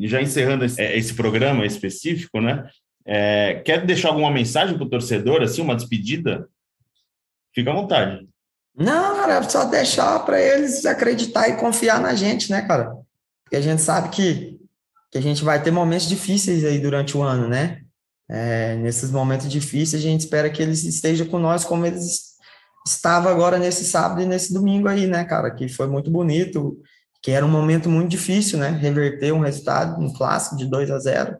já 0.00 0.20
encerrando 0.20 0.64
esse, 0.64 0.82
esse 0.82 1.14
programa 1.14 1.64
específico, 1.64 2.40
né? 2.40 2.68
É, 3.06 3.62
quer 3.64 3.86
deixar 3.86 4.08
alguma 4.08 4.32
mensagem 4.32 4.76
para 4.76 4.84
o 4.84 4.90
torcedor, 4.90 5.42
assim, 5.42 5.62
uma 5.62 5.76
despedida? 5.76 6.48
Fica 7.54 7.70
à 7.70 7.74
vontade. 7.74 8.28
Não, 8.76 9.16
cara, 9.16 9.34
é 9.34 9.42
só 9.42 9.64
deixar 9.64 10.20
para 10.20 10.40
eles 10.40 10.86
acreditar 10.86 11.48
e 11.48 11.56
confiar 11.56 12.00
na 12.00 12.14
gente, 12.14 12.50
né, 12.50 12.62
cara? 12.62 12.92
Porque 13.44 13.56
a 13.56 13.60
gente 13.60 13.82
sabe 13.82 14.10
que, 14.10 14.58
que 15.10 15.18
a 15.18 15.20
gente 15.20 15.42
vai 15.42 15.60
ter 15.62 15.70
momentos 15.70 16.08
difíceis 16.08 16.64
aí 16.64 16.78
durante 16.78 17.16
o 17.16 17.22
ano, 17.22 17.48
né? 17.48 17.80
É, 18.30 18.76
nesses 18.76 19.10
momentos 19.10 19.48
difíceis, 19.48 20.02
a 20.02 20.06
gente 20.06 20.20
espera 20.20 20.50
que 20.50 20.62
eles 20.62 20.84
estejam 20.84 21.26
com 21.26 21.38
nós 21.38 21.64
como 21.64 21.86
eles 21.86 22.36
estava 22.86 23.30
agora 23.30 23.58
nesse 23.58 23.84
sábado 23.84 24.22
e 24.22 24.26
nesse 24.26 24.52
domingo 24.52 24.88
aí, 24.88 25.06
né, 25.06 25.24
cara, 25.24 25.50
que 25.50 25.68
foi 25.68 25.86
muito 25.86 26.10
bonito, 26.10 26.80
que 27.22 27.30
era 27.30 27.44
um 27.44 27.48
momento 27.48 27.88
muito 27.88 28.10
difícil, 28.10 28.58
né, 28.58 28.68
reverter 28.68 29.32
um 29.32 29.40
resultado, 29.40 30.00
um 30.00 30.12
clássico 30.12 30.56
de 30.56 30.66
2 30.66 30.90
a 30.90 30.98
0 30.98 31.36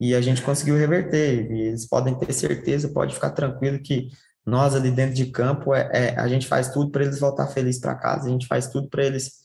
e 0.00 0.14
a 0.14 0.20
gente 0.20 0.42
conseguiu 0.42 0.76
reverter, 0.76 1.50
e 1.50 1.68
eles 1.68 1.86
podem 1.86 2.14
ter 2.14 2.32
certeza, 2.32 2.88
pode 2.88 3.14
ficar 3.14 3.30
tranquilo 3.30 3.78
que 3.78 4.08
nós 4.44 4.74
ali 4.74 4.90
dentro 4.90 5.14
de 5.14 5.26
campo, 5.26 5.74
é, 5.74 5.88
é 5.92 6.20
a 6.20 6.28
gente 6.28 6.46
faz 6.46 6.68
tudo 6.68 6.90
para 6.90 7.04
eles 7.04 7.18
voltar 7.18 7.46
felizes 7.48 7.80
para 7.80 7.94
casa, 7.94 8.26
a 8.26 8.30
gente 8.30 8.46
faz 8.46 8.68
tudo 8.68 8.88
para 8.88 9.04
eles 9.04 9.42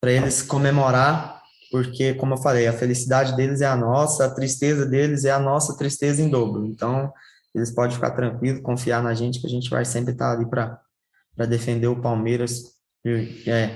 para 0.00 0.12
eles 0.12 0.42
comemorar, 0.42 1.42
porque 1.72 2.14
como 2.14 2.34
eu 2.34 2.38
falei, 2.38 2.68
a 2.68 2.72
felicidade 2.72 3.34
deles 3.36 3.60
é 3.60 3.66
a 3.66 3.76
nossa, 3.76 4.26
a 4.26 4.30
tristeza 4.30 4.86
deles 4.86 5.24
é 5.24 5.30
a 5.30 5.40
nossa 5.40 5.76
tristeza 5.76 6.22
em 6.22 6.30
dobro. 6.30 6.64
Então, 6.66 7.12
eles 7.52 7.72
podem 7.72 7.96
ficar 7.96 8.12
tranquilos, 8.12 8.62
confiar 8.62 9.02
na 9.02 9.12
gente 9.12 9.40
que 9.40 9.46
a 9.46 9.50
gente 9.50 9.68
vai 9.68 9.84
sempre 9.84 10.12
estar 10.12 10.32
ali 10.32 10.48
para 10.48 10.80
para 11.36 11.46
defender 11.46 11.86
o 11.86 12.00
Palmeiras 12.00 12.64
é, 13.46 13.70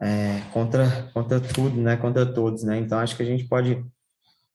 é, 0.00 0.42
contra 0.52 1.10
contra 1.12 1.40
tudo, 1.40 1.80
né, 1.80 1.96
contra 1.96 2.24
todos, 2.26 2.62
né? 2.62 2.78
Então, 2.78 2.98
acho 2.98 3.16
que 3.16 3.22
a 3.22 3.26
gente 3.26 3.48
pode 3.48 3.84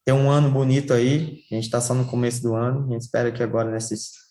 ter 0.04 0.12
um 0.12 0.30
ano 0.30 0.50
bonito 0.50 0.92
aí. 0.92 1.44
A 1.50 1.54
gente 1.54 1.64
está 1.64 1.80
só 1.80 1.94
no 1.94 2.06
começo 2.06 2.42
do 2.42 2.54
ano. 2.54 2.86
A 2.86 2.92
gente 2.92 3.02
espera 3.02 3.32
que 3.32 3.42
agora 3.42 3.70
nesses 3.70 4.23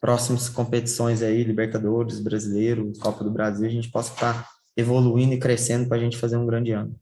próximas 0.00 0.48
competições 0.48 1.22
aí, 1.22 1.44
Libertadores, 1.44 2.20
Brasileiro, 2.20 2.92
Copa 3.00 3.22
do 3.22 3.30
Brasil, 3.30 3.66
a 3.66 3.70
gente 3.70 3.90
possa 3.90 4.12
estar 4.12 4.48
evoluindo 4.76 5.34
e 5.34 5.38
crescendo 5.38 5.88
para 5.88 5.98
a 5.98 6.00
gente 6.00 6.16
fazer 6.16 6.36
um 6.36 6.46
grande 6.46 6.72
ano. 6.72 6.94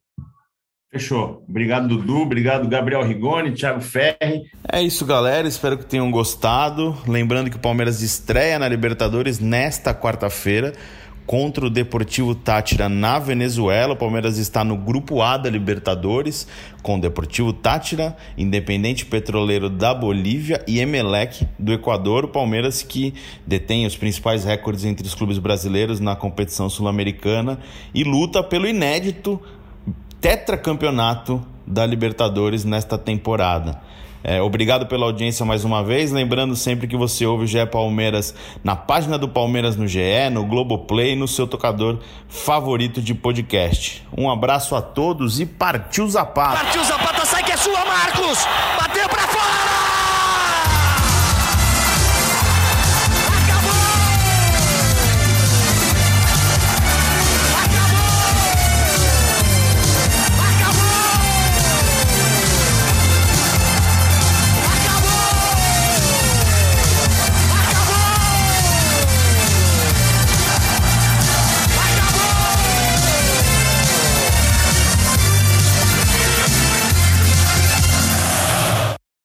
Fechou. 0.91 1.45
Obrigado, 1.47 1.87
Dudu. 1.87 2.23
Obrigado, 2.23 2.67
Gabriel 2.67 3.05
Rigoni, 3.05 3.53
Thiago 3.53 3.81
Ferri. 3.81 4.45
É 4.73 4.83
isso, 4.83 5.05
galera. 5.05 5.47
Espero 5.47 5.77
que 5.77 5.85
tenham 5.85 6.11
gostado. 6.11 6.97
Lembrando 7.07 7.51
que 7.51 7.57
o 7.57 7.61
Palmeiras 7.61 8.01
estreia 8.01 8.59
na 8.59 8.67
Libertadores 8.67 9.39
nesta 9.39 9.93
quarta-feira 9.93 10.73
contra 11.29 11.67
o 11.67 11.71
Deportivo 11.71 12.35
Tátira 12.35 12.89
na 12.89 13.19
Venezuela. 13.19 13.93
O 13.93 13.97
Palmeiras 13.97 14.39
está 14.39 14.65
no 14.65 14.79
grupo 14.79 15.21
A 15.21 15.37
da 15.37 15.51
Libertadores, 15.51 16.49
com 16.83 16.97
o 16.97 17.01
Deportivo 17.01 17.53
Tátira, 17.53 18.17
Independente 18.39 19.05
Petroleiro 19.05 19.69
da 19.69 19.93
Bolívia 19.93 20.65
e 20.67 20.81
Emelec 20.81 21.47
do 21.59 21.71
Equador. 21.71 22.25
O 22.25 22.29
Palmeiras 22.29 22.83
que 22.83 23.13
detém 23.47 23.85
os 23.85 23.95
principais 23.95 24.43
recordes 24.43 24.87
entre 24.87 25.07
os 25.07 25.15
clubes 25.15 25.37
brasileiros 25.37 26.01
na 26.01 26.17
competição 26.17 26.71
sul-americana 26.71 27.59
e 27.93 28.05
luta 28.05 28.43
pelo 28.43 28.67
inédito 28.67 29.39
tetracampeonato 30.23 31.45
da 31.67 31.85
Libertadores 31.85 32.65
nesta 32.65 32.97
temporada. 32.97 33.83
É, 34.23 34.43
obrigado 34.43 34.87
pela 34.87 35.07
audiência 35.07 35.45
mais 35.45 35.65
uma 35.65 35.83
vez. 35.83 36.11
Lembrando 36.13 36.57
sempre 36.57 36.87
que 36.87 36.97
você 36.97 37.25
ouve 37.25 37.45
o 37.45 37.47
GE 37.47 37.65
Palmeiras 37.67 38.35
na 38.63 38.75
página 38.75 39.17
do 39.17 39.29
Palmeiras 39.29 39.77
no 39.77 39.87
GE, 39.87 40.31
no 40.33 40.45
Globoplay, 40.45 41.15
no 41.15 41.29
seu 41.29 41.47
tocador 41.47 41.99
favorito 42.29 43.01
de 43.01 43.15
podcast. 43.15 44.07
Um 44.17 44.31
abraço 44.31 44.75
a 44.75 44.83
todos 44.83 45.41
e 45.41 45.47
partiu 45.47 46.09
Zapata! 46.09 46.65
Partiu 46.65 46.85
Zapata, 46.85 47.25
sai 47.25 47.43
que 47.43 47.53
é 47.53 47.57
sua, 47.57 47.85
Marcos! 47.85 48.39
Bateu 48.79 49.09
pra 49.09 49.27
fora! 49.29 49.98